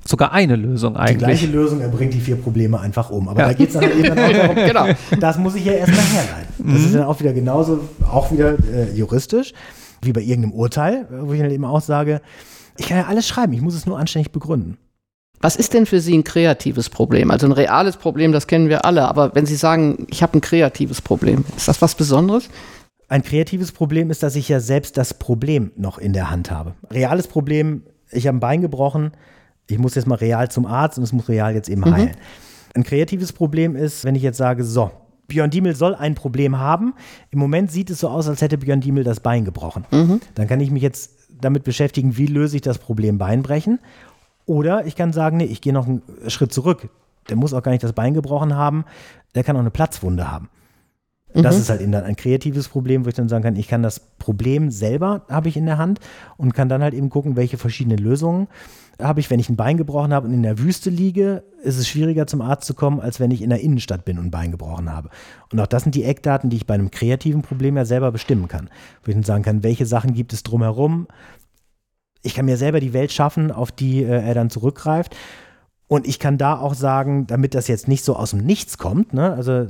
[0.06, 1.18] sogar eine Lösung eigentlich.
[1.18, 3.28] Die gleiche Lösung, er bringt die vier Probleme einfach um.
[3.28, 3.48] Aber ja.
[3.48, 4.86] da geht es dann halt eben auch darum, genau.
[5.18, 6.54] das muss ich ja erstmal herleiten.
[6.58, 6.86] Das mhm.
[6.86, 9.52] ist dann auch wieder genauso, auch wieder äh, juristisch,
[10.02, 12.20] wie bei irgendeinem Urteil, wo ich dann eben auch sage,
[12.76, 14.76] ich kann ja alles schreiben, ich muss es nur anständig begründen.
[15.40, 17.30] Was ist denn für Sie ein kreatives Problem?
[17.30, 20.40] Also ein reales Problem, das kennen wir alle, aber wenn Sie sagen, ich habe ein
[20.40, 22.48] kreatives Problem, ist das was Besonderes?
[23.08, 26.74] Ein kreatives Problem ist, dass ich ja selbst das Problem noch in der Hand habe.
[26.90, 29.12] Reales Problem, ich habe ein Bein gebrochen,
[29.68, 31.94] ich muss jetzt mal real zum Arzt und es muss real jetzt eben mhm.
[31.94, 32.16] heilen.
[32.74, 34.90] Ein kreatives Problem ist, wenn ich jetzt sage, so,
[35.28, 36.94] Björn Diemel soll ein Problem haben.
[37.30, 39.86] Im Moment sieht es so aus, als hätte Björn Diemel das Bein gebrochen.
[39.90, 40.20] Mhm.
[40.34, 43.80] Dann kann ich mich jetzt damit beschäftigen, wie löse ich das Problem Beinbrechen.
[44.46, 46.88] Oder ich kann sagen, nee, ich gehe noch einen Schritt zurück.
[47.28, 48.84] Der muss auch gar nicht das Bein gebrochen haben,
[49.34, 50.50] der kann auch eine Platzwunde haben.
[51.42, 51.62] Das mhm.
[51.62, 53.98] ist halt eben dann ein kreatives Problem, wo ich dann sagen kann, ich kann das
[53.98, 55.98] Problem selber habe ich in der Hand
[56.36, 58.48] und kann dann halt eben gucken, welche verschiedenen Lösungen
[59.02, 61.88] habe ich, wenn ich ein Bein gebrochen habe und in der Wüste liege, ist es
[61.88, 64.52] schwieriger zum Arzt zu kommen, als wenn ich in der Innenstadt bin und ein Bein
[64.52, 65.08] gebrochen habe.
[65.50, 68.46] Und auch das sind die Eckdaten, die ich bei einem kreativen Problem ja selber bestimmen
[68.46, 68.70] kann.
[69.02, 71.08] Wo ich dann sagen kann, welche Sachen gibt es drumherum.
[72.22, 75.16] Ich kann mir selber die Welt schaffen, auf die äh, er dann zurückgreift.
[75.86, 79.12] Und ich kann da auch sagen, damit das jetzt nicht so aus dem Nichts kommt,
[79.12, 79.34] ne?
[79.34, 79.66] also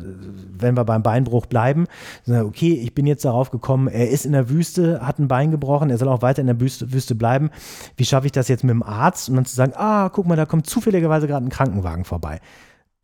[0.56, 1.86] wenn wir beim Beinbruch bleiben,
[2.28, 5.90] okay, ich bin jetzt darauf gekommen, er ist in der Wüste, hat ein Bein gebrochen,
[5.90, 7.50] er soll auch weiter in der Wüste, Wüste bleiben.
[7.96, 9.28] Wie schaffe ich das jetzt mit dem Arzt?
[9.28, 12.40] Und dann zu sagen, ah, guck mal, da kommt zufälligerweise gerade ein Krankenwagen vorbei.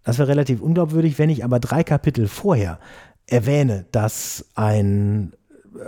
[0.05, 2.79] Das wäre relativ unglaubwürdig, wenn ich aber drei Kapitel vorher
[3.27, 5.33] erwähne, dass ein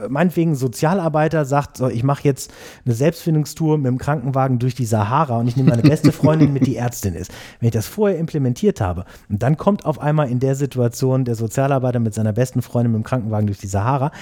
[0.09, 2.53] meinetwegen Sozialarbeiter sagt, so, ich mache jetzt
[2.85, 6.67] eine Selbstfindungstour mit dem Krankenwagen durch die Sahara und ich nehme meine beste Freundin mit,
[6.67, 7.33] die Ärztin ist.
[7.61, 11.35] Wenn ich das vorher implementiert habe und dann kommt auf einmal in der Situation der
[11.35, 14.13] Sozialarbeiter mit seiner besten Freundin mit dem Krankenwagen durch die Sahara,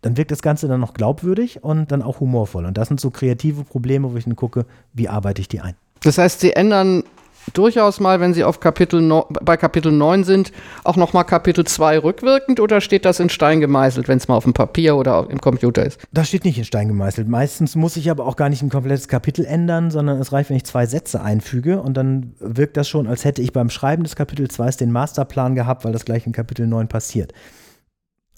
[0.00, 2.66] dann wirkt das Ganze dann noch glaubwürdig und dann auch humorvoll.
[2.66, 5.74] Und das sind so kreative Probleme, wo ich dann gucke, wie arbeite ich die ein.
[6.02, 7.04] Das heißt, Sie ändern
[7.52, 11.98] durchaus mal, wenn Sie auf Kapitel no, bei Kapitel 9 sind, auch nochmal Kapitel 2
[11.98, 15.40] rückwirkend oder steht das in Stein gemeißelt, wenn es mal auf dem Papier oder im
[15.40, 16.00] Computer ist?
[16.12, 17.28] Das steht nicht in Stein gemeißelt.
[17.28, 20.56] Meistens muss ich aber auch gar nicht ein komplettes Kapitel ändern, sondern es reicht, wenn
[20.56, 24.16] ich zwei Sätze einfüge und dann wirkt das schon, als hätte ich beim Schreiben des
[24.16, 27.32] Kapitel 2 den Masterplan gehabt, weil das gleich in Kapitel 9 passiert.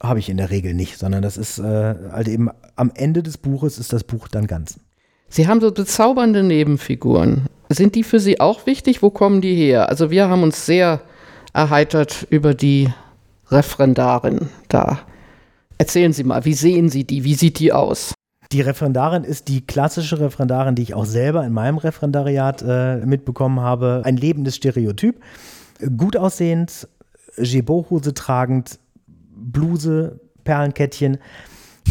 [0.02, 3.38] Habe ich in der Regel nicht, sondern das ist äh, halt eben am Ende des
[3.38, 4.78] Buches ist das Buch dann ganz.
[5.36, 7.44] Sie haben so bezaubernde Nebenfiguren.
[7.68, 9.02] Sind die für Sie auch wichtig?
[9.02, 9.90] Wo kommen die her?
[9.90, 11.02] Also wir haben uns sehr
[11.52, 12.88] erheitert über die
[13.50, 15.00] Referendarin da.
[15.76, 17.24] Erzählen Sie mal, wie sehen Sie die?
[17.24, 18.14] Wie sieht die aus?
[18.50, 23.60] Die Referendarin ist die klassische Referendarin, die ich auch selber in meinem Referendariat äh, mitbekommen
[23.60, 24.00] habe.
[24.06, 25.20] Ein lebendes Stereotyp.
[25.98, 26.88] Gut aussehend,
[27.36, 31.18] Gebot-Hose tragend, Bluse, Perlenkettchen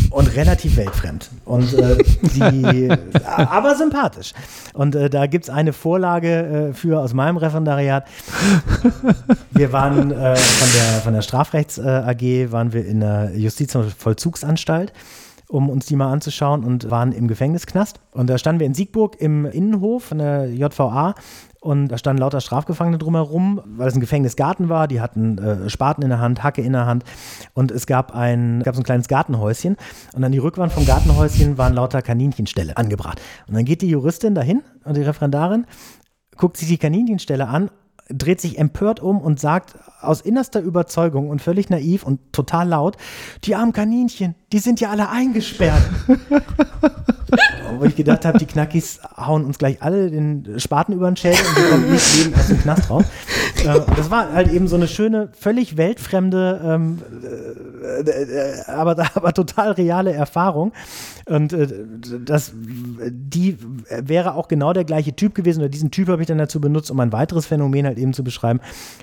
[0.09, 1.29] und relativ weltfremd.
[1.45, 2.89] Und äh, die,
[3.25, 4.33] aber sympathisch.
[4.73, 8.05] Und äh, da gibt es eine Vorlage äh, für aus meinem Referendariat.
[9.51, 13.75] Wir waren äh, von der, von der Strafrechts äh, AG, waren wir in der Justiz-
[13.75, 14.93] und Vollzugsanstalt
[15.47, 17.99] um uns die mal anzuschauen und waren im Gefängnisknast.
[18.11, 21.13] Und da standen wir in Siegburg im Innenhof von der JVA
[21.66, 24.88] und da standen lauter Strafgefangene drumherum, weil es ein Gefängnisgarten war.
[24.88, 27.03] Die hatten äh, Spaten in der Hand, Hacke in der Hand
[27.55, 29.76] und es gab ein, gab so ein kleines Gartenhäuschen
[30.13, 33.20] und an die Rückwand vom Gartenhäuschen waren lauter Kaninchenställe angebracht.
[33.47, 35.66] Und dann geht die Juristin dahin und die Referendarin
[36.38, 37.72] guckt sich die Kaninchenställe an
[38.09, 42.97] dreht sich empört um und sagt aus innerster Überzeugung und völlig naiv und total laut,
[43.43, 45.83] die armen Kaninchen, die sind ja alle eingesperrt.
[47.77, 51.39] Wo ich gedacht habe, die Knackis hauen uns gleich alle den Spaten über den Schädel
[51.39, 53.03] und wir kommen nicht lebend aus dem Knast raus.
[53.65, 56.99] Äh, das war halt eben so eine schöne, völlig weltfremde, ähm,
[57.83, 60.71] äh, äh, aber, aber total reale Erfahrung.
[61.25, 61.55] Und
[62.25, 63.57] das, die
[63.89, 66.91] wäre auch genau der gleiche Typ gewesen, oder diesen Typ habe ich dann dazu benutzt,
[66.91, 68.59] um ein weiteres Phänomen halt eben zu beschreiben,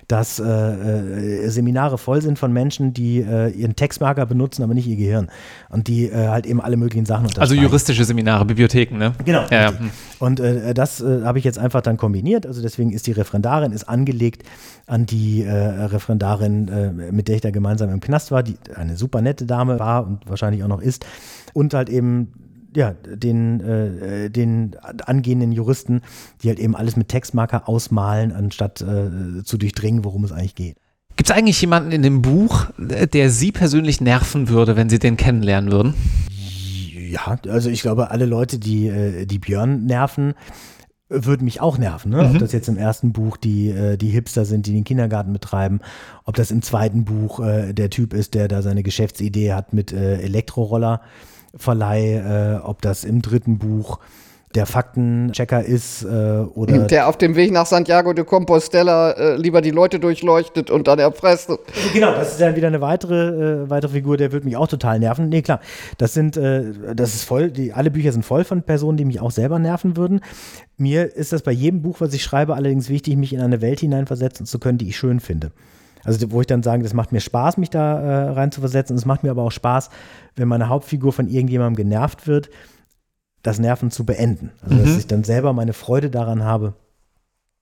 [0.07, 5.33] dass Seminare voll sind von Menschen, die ihren Textmarker benutzen, aber nicht ihr Gehirn.
[5.69, 9.13] Und die äh, halt eben alle möglichen Sachen Also juristische Seminare, Bibliotheken, ne?
[9.25, 9.45] Genau.
[9.51, 9.73] Ja, ja.
[10.19, 12.47] Und äh, das habe ich jetzt einfach dann kombiniert.
[12.47, 14.43] Also deswegen ist die Referendarin ist angelegt
[14.87, 19.47] an die Referendarin, mit der ich da gemeinsam im Knast war, die eine super nette
[19.47, 21.07] Dame war und wahrscheinlich auch noch ist
[21.53, 22.33] und halt eben
[22.75, 26.03] ja, den, äh, den angehenden Juristen,
[26.43, 30.77] die halt eben alles mit Textmarker ausmalen, anstatt äh, zu durchdringen, worum es eigentlich geht.
[31.17, 35.17] Gibt es eigentlich jemanden in dem Buch, der Sie persönlich nerven würde, wenn Sie den
[35.17, 35.95] kennenlernen würden?
[37.11, 40.35] Ja, also ich glaube, alle Leute, die, äh, die Björn nerven,
[41.13, 42.11] würden mich auch nerven.
[42.11, 42.23] Ne?
[42.23, 42.31] Mhm.
[42.31, 45.81] Ob das jetzt im ersten Buch die, äh, die Hipster sind, die den Kindergarten betreiben,
[46.25, 49.93] ob das im zweiten Buch äh, der Typ ist, der da seine Geschäftsidee hat mit
[49.93, 51.03] äh, Elektroroller
[51.55, 53.99] Verleih, äh, ob das im dritten Buch
[54.55, 59.61] der Faktenchecker ist äh, oder der auf dem Weg nach Santiago de Compostela äh, lieber
[59.61, 61.51] die Leute durchleuchtet und dann erpresst.
[61.93, 64.99] Genau, das ist dann wieder eine weitere, äh, weitere Figur, der wird mich auch total
[64.99, 65.29] nerven.
[65.29, 65.61] Nee, klar,
[65.99, 69.21] das sind, äh, das ist voll, die, alle Bücher sind voll von Personen, die mich
[69.21, 70.21] auch selber nerven würden.
[70.77, 73.81] Mir ist das bei jedem Buch, was ich schreibe, allerdings wichtig, mich in eine Welt
[73.81, 75.51] hineinversetzen zu können, die ich schön finde.
[76.05, 78.97] Also wo ich dann sage, das macht mir Spaß, mich da äh, rein zu versetzen.
[78.97, 79.91] Es macht mir aber auch Spaß,
[80.37, 82.51] wenn meine Hauptfigur von irgendjemandem genervt wird,
[83.43, 84.53] das Nerven zu beenden.
[84.63, 84.85] Also mhm.
[84.85, 86.75] dass ich dann selber meine Freude daran habe,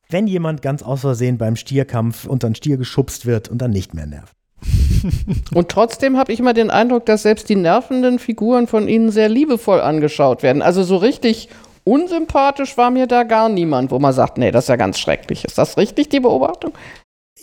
[0.09, 3.95] wenn jemand ganz aus Versehen beim Stierkampf unter einen Stier geschubst wird und dann nicht
[3.95, 4.35] mehr nervt.
[5.55, 9.31] Und trotzdem habe ich immer den Eindruck, dass selbst die nervenden Figuren von Ihnen sehr
[9.31, 10.61] liebevoll angeschaut werden.
[10.61, 11.49] Also so richtig
[11.85, 15.47] unsympathisch war mir da gar niemand, wo man sagt, nee, das ist ja ganz schrecklich.
[15.47, 16.73] Ist das richtig, die Beobachtung?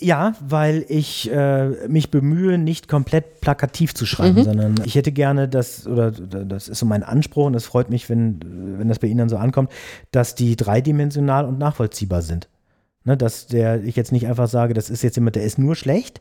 [0.00, 4.44] Ja, weil ich äh, mich bemühe, nicht komplett plakativ zu schreiben, mhm.
[4.44, 8.08] sondern ich hätte gerne das, oder das ist so mein Anspruch und es freut mich,
[8.08, 8.40] wenn,
[8.78, 9.72] wenn das bei Ihnen dann so ankommt,
[10.12, 12.48] dass die dreidimensional und nachvollziehbar sind.
[13.04, 15.74] Ne, dass der, ich jetzt nicht einfach sage, das ist jetzt jemand, der ist nur
[15.74, 16.20] schlecht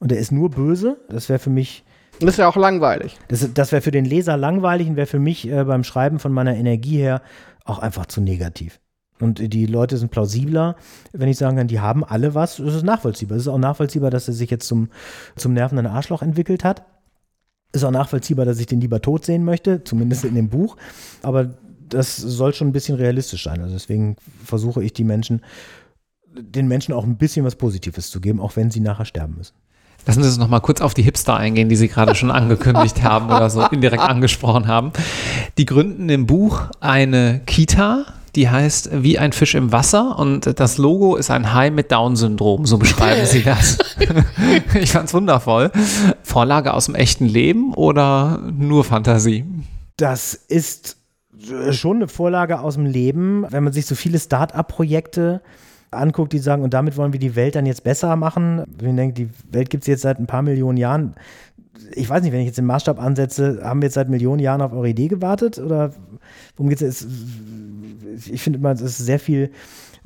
[0.00, 0.96] und der ist nur böse.
[1.08, 1.84] Das wäre für mich.
[2.20, 3.16] Das wäre auch langweilig.
[3.28, 6.32] Das, das wäre für den Leser langweilig und wäre für mich äh, beim Schreiben von
[6.32, 7.22] meiner Energie her
[7.64, 8.80] auch einfach zu negativ.
[9.20, 10.76] Und die Leute sind plausibler,
[11.12, 12.56] wenn ich sagen kann, die haben alle was.
[12.56, 13.36] Das ist nachvollziehbar.
[13.36, 14.88] Es ist auch nachvollziehbar, dass er sich jetzt zum,
[15.36, 16.84] zum nervenden Arschloch entwickelt hat.
[17.72, 20.76] Ist auch nachvollziehbar, dass ich den lieber tot sehen möchte, zumindest in dem Buch.
[21.22, 21.54] Aber
[21.88, 23.60] das soll schon ein bisschen realistisch sein.
[23.60, 25.42] Also deswegen versuche ich die Menschen,
[26.36, 29.54] den Menschen auch ein bisschen was Positives zu geben, auch wenn sie nachher sterben müssen.
[30.06, 33.02] Lassen Sie uns noch mal kurz auf die Hipster eingehen, die Sie gerade schon angekündigt
[33.02, 34.92] haben oder so indirekt angesprochen haben.
[35.56, 38.04] Die gründen im Buch eine Kita,
[38.36, 42.66] die heißt Wie ein Fisch im Wasser und das Logo ist ein Hai mit Down-Syndrom,
[42.66, 43.78] so beschreiben sie das.
[44.74, 45.70] ich fand's wundervoll.
[46.22, 49.44] Vorlage aus dem echten Leben oder nur Fantasie?
[49.96, 50.96] Das ist
[51.70, 53.46] schon eine Vorlage aus dem Leben.
[53.50, 55.40] Wenn man sich so viele Start-up-Projekte
[55.90, 58.64] anguckt, die sagen, und damit wollen wir die Welt dann jetzt besser machen.
[58.78, 61.14] Wenn ich denke, die Welt gibt es jetzt seit ein paar Millionen Jahren.
[61.92, 64.62] Ich weiß nicht, wenn ich jetzt den Maßstab ansetze, haben wir jetzt seit Millionen Jahren
[64.62, 65.92] auf eure Idee gewartet oder
[66.56, 67.06] worum geht es?
[68.30, 69.50] Ich finde immer, es ist sehr viel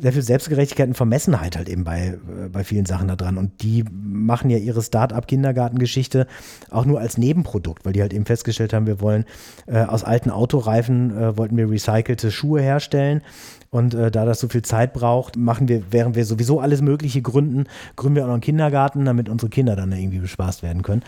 [0.00, 3.36] sehr viel Selbstgerechtigkeit und Vermessenheit halt eben bei, äh, bei vielen Sachen da dran.
[3.36, 6.28] Und die machen ja ihre Start-up-Kindergartengeschichte
[6.70, 9.24] auch nur als Nebenprodukt, weil die halt eben festgestellt haben, wir wollen
[9.66, 13.22] äh, aus alten Autoreifen, äh, wollten wir recycelte Schuhe herstellen.
[13.70, 17.20] Und äh, da das so viel Zeit braucht, machen wir, während wir sowieso alles Mögliche
[17.20, 17.64] gründen,
[17.96, 21.02] gründen wir auch noch einen Kindergarten, damit unsere Kinder dann irgendwie bespaßt werden können.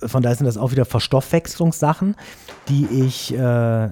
[0.00, 2.16] Von daher sind das auch wieder Verstoffwechslungssachen,
[2.68, 3.88] die ich äh,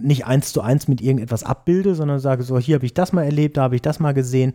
[0.00, 3.22] nicht eins zu eins mit irgendetwas abbilde, sondern sage so, hier habe ich das mal
[3.22, 4.52] erlebt, da habe ich das mal gesehen,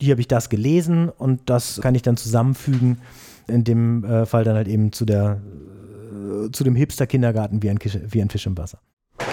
[0.00, 2.98] hier habe ich das gelesen und das kann ich dann zusammenfügen,
[3.46, 5.40] in dem äh, Fall dann halt eben zu der
[6.12, 8.78] äh, zu dem Hipster-Kindergarten wie ein, wie ein Fisch im Wasser.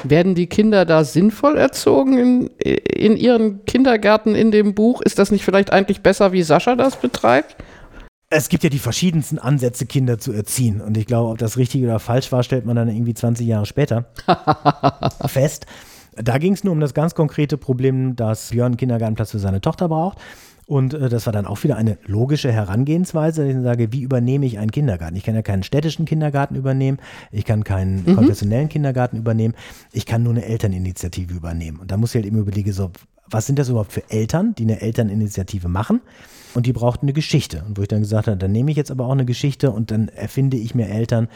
[0.03, 5.01] Werden die Kinder da sinnvoll erzogen in, in ihren Kindergärten in dem Buch?
[5.01, 7.55] Ist das nicht vielleicht eigentlich besser, wie Sascha das betreibt?
[8.29, 10.81] Es gibt ja die verschiedensten Ansätze, Kinder zu erziehen.
[10.81, 13.65] Und ich glaube, ob das richtig oder falsch war, stellt man dann irgendwie 20 Jahre
[13.65, 14.05] später
[15.25, 15.65] fest.
[16.15, 19.61] Da ging es nur um das ganz konkrete Problem, dass Björn einen Kindergartenplatz für seine
[19.61, 20.19] Tochter braucht.
[20.67, 24.45] Und äh, das war dann auch wieder eine logische Herangehensweise, dass ich sage, wie übernehme
[24.45, 25.15] ich einen Kindergarten?
[25.15, 26.99] Ich kann ja keinen städtischen Kindergarten übernehmen,
[27.31, 28.15] ich kann keinen mhm.
[28.15, 29.55] konfessionellen Kindergarten übernehmen,
[29.91, 31.79] ich kann nur eine Elterninitiative übernehmen.
[31.79, 32.91] Und da muss ich halt eben überlegen, so,
[33.29, 36.01] was sind das überhaupt für Eltern, die eine Elterninitiative machen?
[36.55, 37.63] Und die brauchten eine Geschichte.
[37.67, 39.91] Und wo ich dann gesagt habe, dann nehme ich jetzt aber auch eine Geschichte und
[39.91, 41.27] dann erfinde ich mir Eltern,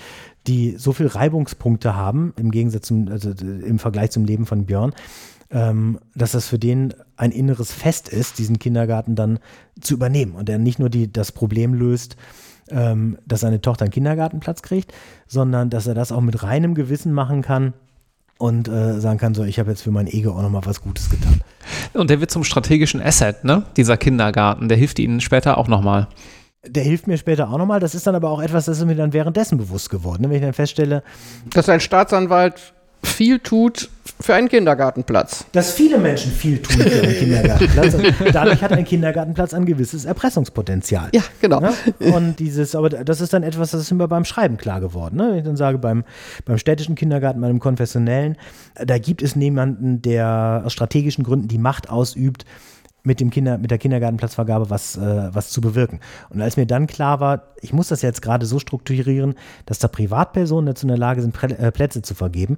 [0.47, 4.93] die so viel Reibungspunkte haben, im Gegensatz zum, also im Vergleich zum Leben von Björn,
[5.51, 9.39] ähm, dass das für den ein inneres Fest ist, diesen Kindergarten dann
[9.79, 10.33] zu übernehmen.
[10.33, 12.17] Und er nicht nur die, das Problem löst,
[12.69, 14.93] ähm, dass seine Tochter einen Kindergartenplatz kriegt,
[15.27, 17.73] sondern dass er das auch mit reinem Gewissen machen kann,
[18.43, 21.09] und äh, sagen kann, so, ich habe jetzt für mein Ego auch nochmal was Gutes
[21.09, 21.39] getan.
[21.93, 23.63] Und der wird zum strategischen Asset, ne?
[23.77, 26.09] Dieser Kindergarten, der hilft Ihnen später auch nochmal.
[26.67, 27.79] Der hilft mir später auch nochmal.
[27.79, 30.23] Das ist dann aber auch etwas, das ist mir dann währenddessen bewusst geworden.
[30.23, 30.29] Ne?
[30.29, 31.03] Wenn ich dann feststelle,
[31.53, 32.73] dass ein Staatsanwalt
[33.03, 33.89] viel tut
[34.19, 35.45] für einen Kindergartenplatz.
[35.51, 37.93] Dass viele Menschen viel tun für einen Kindergartenplatz.
[37.93, 41.09] Und dadurch hat ein Kindergartenplatz ein gewisses Erpressungspotenzial.
[41.13, 41.59] Ja, genau.
[41.59, 41.73] Ne?
[42.13, 45.17] Und dieses, aber das ist dann etwas, das ist mir beim Schreiben klar geworden.
[45.17, 45.29] Ne?
[45.31, 46.03] Wenn ich dann sage, beim,
[46.45, 48.37] beim städtischen Kindergarten, beim konfessionellen,
[48.75, 52.45] da gibt es niemanden, der aus strategischen Gründen die Macht ausübt,
[53.03, 55.99] mit, dem Kinder, mit der Kindergartenplatzvergabe was, äh, was zu bewirken.
[56.29, 59.35] Und als mir dann klar war, ich muss das jetzt gerade so strukturieren,
[59.65, 62.57] dass da Privatpersonen dazu in der Lage sind, Prä äh, Plätze zu vergeben,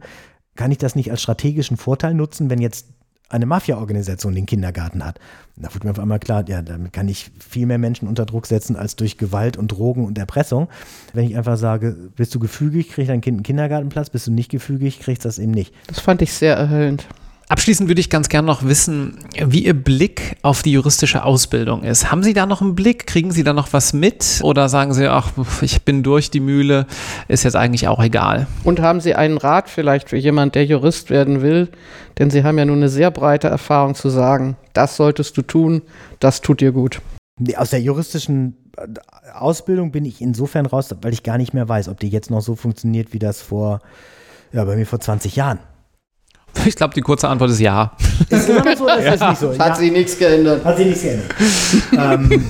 [0.56, 2.88] kann ich das nicht als strategischen Vorteil nutzen, wenn jetzt
[3.30, 5.20] eine Mafia-Organisation den Kindergarten hat.
[5.56, 8.46] Da wurde mir auf einmal klar, ja, damit kann ich viel mehr Menschen unter Druck
[8.46, 10.70] setzen als durch Gewalt und Drogen und Erpressung.
[11.14, 14.52] Wenn ich einfach sage, bist du gefügig, kriegt dein Kind einen Kindergartenplatz, bist du nicht
[14.52, 15.74] gefügig, kriegst das eben nicht.
[15.88, 17.08] Das fand ich sehr erhellend.
[17.48, 22.12] Abschließend würde ich ganz gerne noch wissen, wie Ihr Blick auf die juristische Ausbildung ist.
[22.12, 23.06] Haben Sie da noch einen Blick?
[23.06, 24.40] Kriegen Sie da noch was mit?
[24.42, 25.32] Oder sagen Sie, ach,
[25.62, 26.88] ich bin durch die Mühle,
[27.28, 28.48] ist jetzt eigentlich auch egal?
[28.64, 31.70] Und haben Sie einen Rat vielleicht für jemanden, der Jurist werden will?
[32.18, 35.84] Denn Sie haben ja nun eine sehr breite Erfahrung zu sagen, das solltest du tun,
[36.20, 37.00] das tut dir gut.
[37.58, 38.88] Aus der juristischen äh,
[39.34, 42.42] Ausbildung bin ich insofern raus, weil ich gar nicht mehr weiß, ob die jetzt noch
[42.42, 43.82] so funktioniert, wie das vor,
[44.52, 45.60] ja, bei mir vor 20 Jahren
[46.66, 47.92] Ich glaube, die kurze Antwort ist ja.
[48.30, 49.16] Ist immer noch so oder ist ja.
[49.18, 49.60] das nicht so?
[49.60, 49.76] Hat ja.
[49.76, 50.66] sie nichts geändert.
[50.66, 51.34] Hat sie nichts geändert.
[51.98, 52.48] ähm,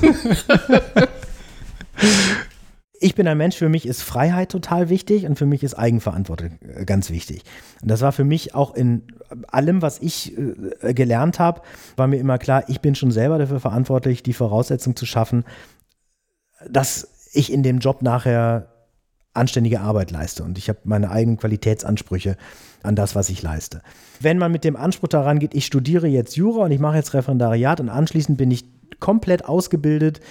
[3.00, 6.60] ich bin ein Mensch, für mich ist Freiheit total wichtig und für mich ist Eigenverantwortung
[6.62, 7.44] äh, ganz wichtig.
[7.82, 9.04] Und das war für mich auch in
[9.48, 10.38] allem, was ich
[10.82, 11.62] äh, gelernt habe,
[11.98, 15.44] war mir immer klar, ich bin schon selber dafür verantwortlich, die Voraussetzung zu schaffen,
[16.70, 18.75] dass ich in dem Job nachher
[19.36, 22.38] anständige Arbeit leiste und ich habe meine eigenen Qualitätsansprüche
[22.84, 23.82] an das, was ich leiste.
[24.20, 27.14] Wenn man mit dem Anspruch daran geht, ich studiere jetzt Jura und ich mache jetzt
[27.14, 28.66] Referendariat und anschließend bin ich
[29.00, 30.22] komplett ausgebildet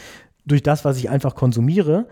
[0.47, 2.07] durch das, was ich einfach konsumiere,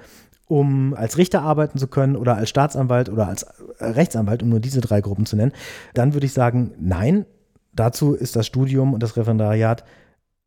[0.48, 3.46] um als Richter arbeiten zu können oder als Staatsanwalt oder als
[3.80, 5.52] Rechtsanwalt, um nur diese drei Gruppen zu nennen,
[5.94, 7.24] dann würde ich sagen, nein,
[7.74, 9.84] dazu ist das Studium und das Referendariat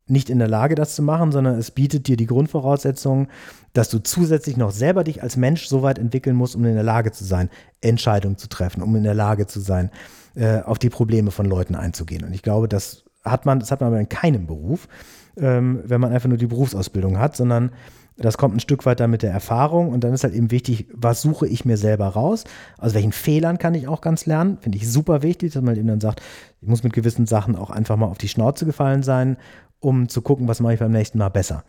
[0.08, 3.28] nicht in der Lage, das zu machen, sondern es bietet dir die Grundvoraussetzungen,
[3.72, 6.82] dass du zusätzlich noch selber dich als Mensch so weit entwickeln musst, um in der
[6.84, 7.50] Lage zu sein,
[7.80, 9.90] Entscheidungen zu treffen, um in der Lage zu sein,
[10.34, 12.24] äh, auf die Probleme von Leuten einzugehen.
[12.24, 14.88] Und ich glaube, das hat man, das hat man aber in keinem Beruf,
[15.36, 17.72] ähm, wenn man einfach nur die Berufsausbildung hat, sondern
[18.18, 20.86] das kommt ein Stück weit dann mit der Erfahrung und dann ist halt eben wichtig,
[20.94, 22.44] was suche ich mir selber raus?
[22.78, 24.56] Aus welchen Fehlern kann ich auch ganz lernen?
[24.60, 26.22] Finde ich super wichtig, dass man eben dann sagt,
[26.62, 29.36] ich muss mit gewissen Sachen auch einfach mal auf die Schnauze gefallen sein
[29.80, 31.64] um zu gucken, was mache ich beim nächsten Mal besser.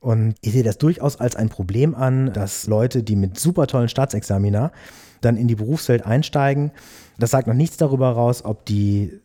[0.00, 3.88] Und ich sehe das durchaus als ein Problem an, dass Leute, die mit super tollen
[3.88, 4.72] Staatsexamina
[5.20, 6.72] dann in die Berufswelt einsteigen,
[7.18, 9.20] das sagt noch nichts darüber raus, ob die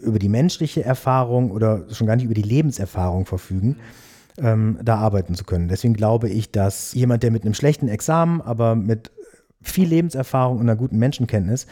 [0.00, 3.76] über die menschliche Erfahrung oder schon gar nicht über die Lebenserfahrung verfügen,
[4.38, 5.68] ähm, da arbeiten zu können.
[5.68, 9.10] Deswegen glaube ich, dass jemand, der mit einem schlechten Examen, aber mit
[9.62, 11.66] viel Lebenserfahrung und einer guten Menschenkenntnis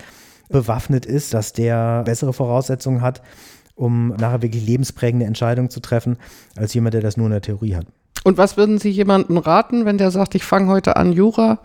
[0.48, 3.22] bewaffnet ist, dass der bessere Voraussetzungen hat,
[3.79, 6.18] um nachher wirklich lebensprägende Entscheidungen zu treffen,
[6.57, 7.87] als jemand, der das nur in der Theorie hat.
[8.24, 11.61] Und was würden Sie jemandem raten, wenn der sagt, ich fange heute an Jura?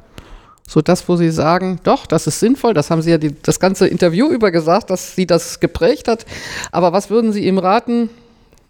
[0.68, 3.60] So das, wo Sie sagen, doch, das ist sinnvoll, das haben Sie ja die, das
[3.60, 6.26] ganze Interview über gesagt, dass Sie das geprägt hat.
[6.72, 8.10] Aber was würden Sie ihm raten?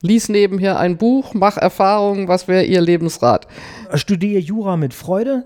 [0.02, 3.48] Lies nebenher ein Buch, mach Erfahrungen, was wäre Ihr Lebensrat?
[3.94, 5.46] Studiere Jura mit Freude,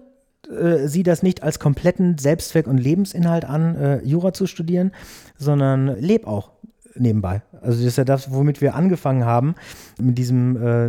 [0.50, 4.94] äh, sieh das nicht als kompletten Selbstzweck und Lebensinhalt an, äh, Jura zu studieren,
[5.38, 6.52] sondern leb auch
[7.00, 7.42] nebenbei.
[7.62, 9.56] Also das ist ja das, womit wir angefangen haben,
[10.00, 10.88] mit diesem äh,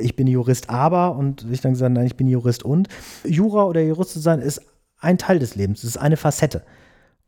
[0.00, 2.88] ich bin Jurist aber und ich dann gesagt, nein, ich bin Jurist und.
[3.24, 4.62] Jura oder Jurist zu sein ist
[4.98, 6.62] ein Teil des Lebens, es ist eine Facette.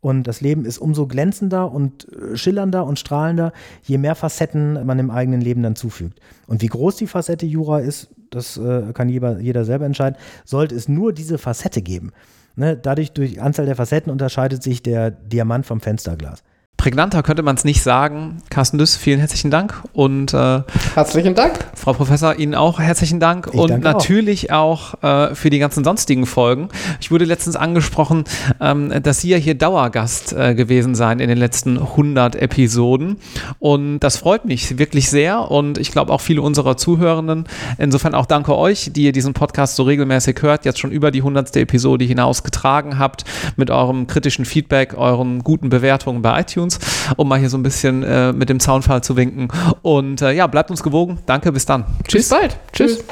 [0.00, 3.52] Und das Leben ist umso glänzender und äh, schillernder und strahlender,
[3.82, 6.20] je mehr Facetten man im eigenen Leben dann zufügt.
[6.46, 10.18] Und wie groß die Facette Jura ist, das äh, kann jeder, jeder selber entscheiden.
[10.44, 12.12] Sollte es nur diese Facette geben,
[12.54, 16.42] ne, dadurch durch Anzahl der Facetten unterscheidet sich der Diamant vom Fensterglas.
[16.84, 18.42] Prägnanter könnte man es nicht sagen.
[18.50, 19.82] Carsten Düss, vielen herzlichen Dank.
[19.94, 20.60] Und äh,
[20.94, 21.64] herzlichen Dank.
[21.74, 23.48] Frau Professor, Ihnen auch herzlichen Dank.
[23.50, 26.68] Ich und natürlich auch, auch äh, für die ganzen sonstigen Folgen.
[27.00, 28.24] Ich wurde letztens angesprochen,
[28.60, 33.16] ähm, dass Sie ja hier Dauergast äh, gewesen seien in den letzten 100 Episoden.
[33.60, 35.50] Und das freut mich wirklich sehr.
[35.50, 37.46] Und ich glaube auch viele unserer Zuhörenden.
[37.78, 41.20] Insofern auch danke euch, die ihr diesen Podcast so regelmäßig hört, jetzt schon über die
[41.20, 41.56] 100.
[41.56, 43.24] Episode hinaus getragen habt,
[43.56, 47.62] mit eurem kritischen Feedback, euren guten Bewertungen bei iTunes iTunes, um mal hier so ein
[47.62, 49.48] bisschen äh, mit dem Zaunfall zu winken.
[49.82, 51.18] Und äh, ja, bleibt uns gewogen.
[51.26, 51.84] Danke, bis dann.
[52.06, 52.28] Tschüss.
[52.28, 52.58] Bis bald.
[52.72, 52.96] Tschüss.
[52.98, 53.04] Tschüss.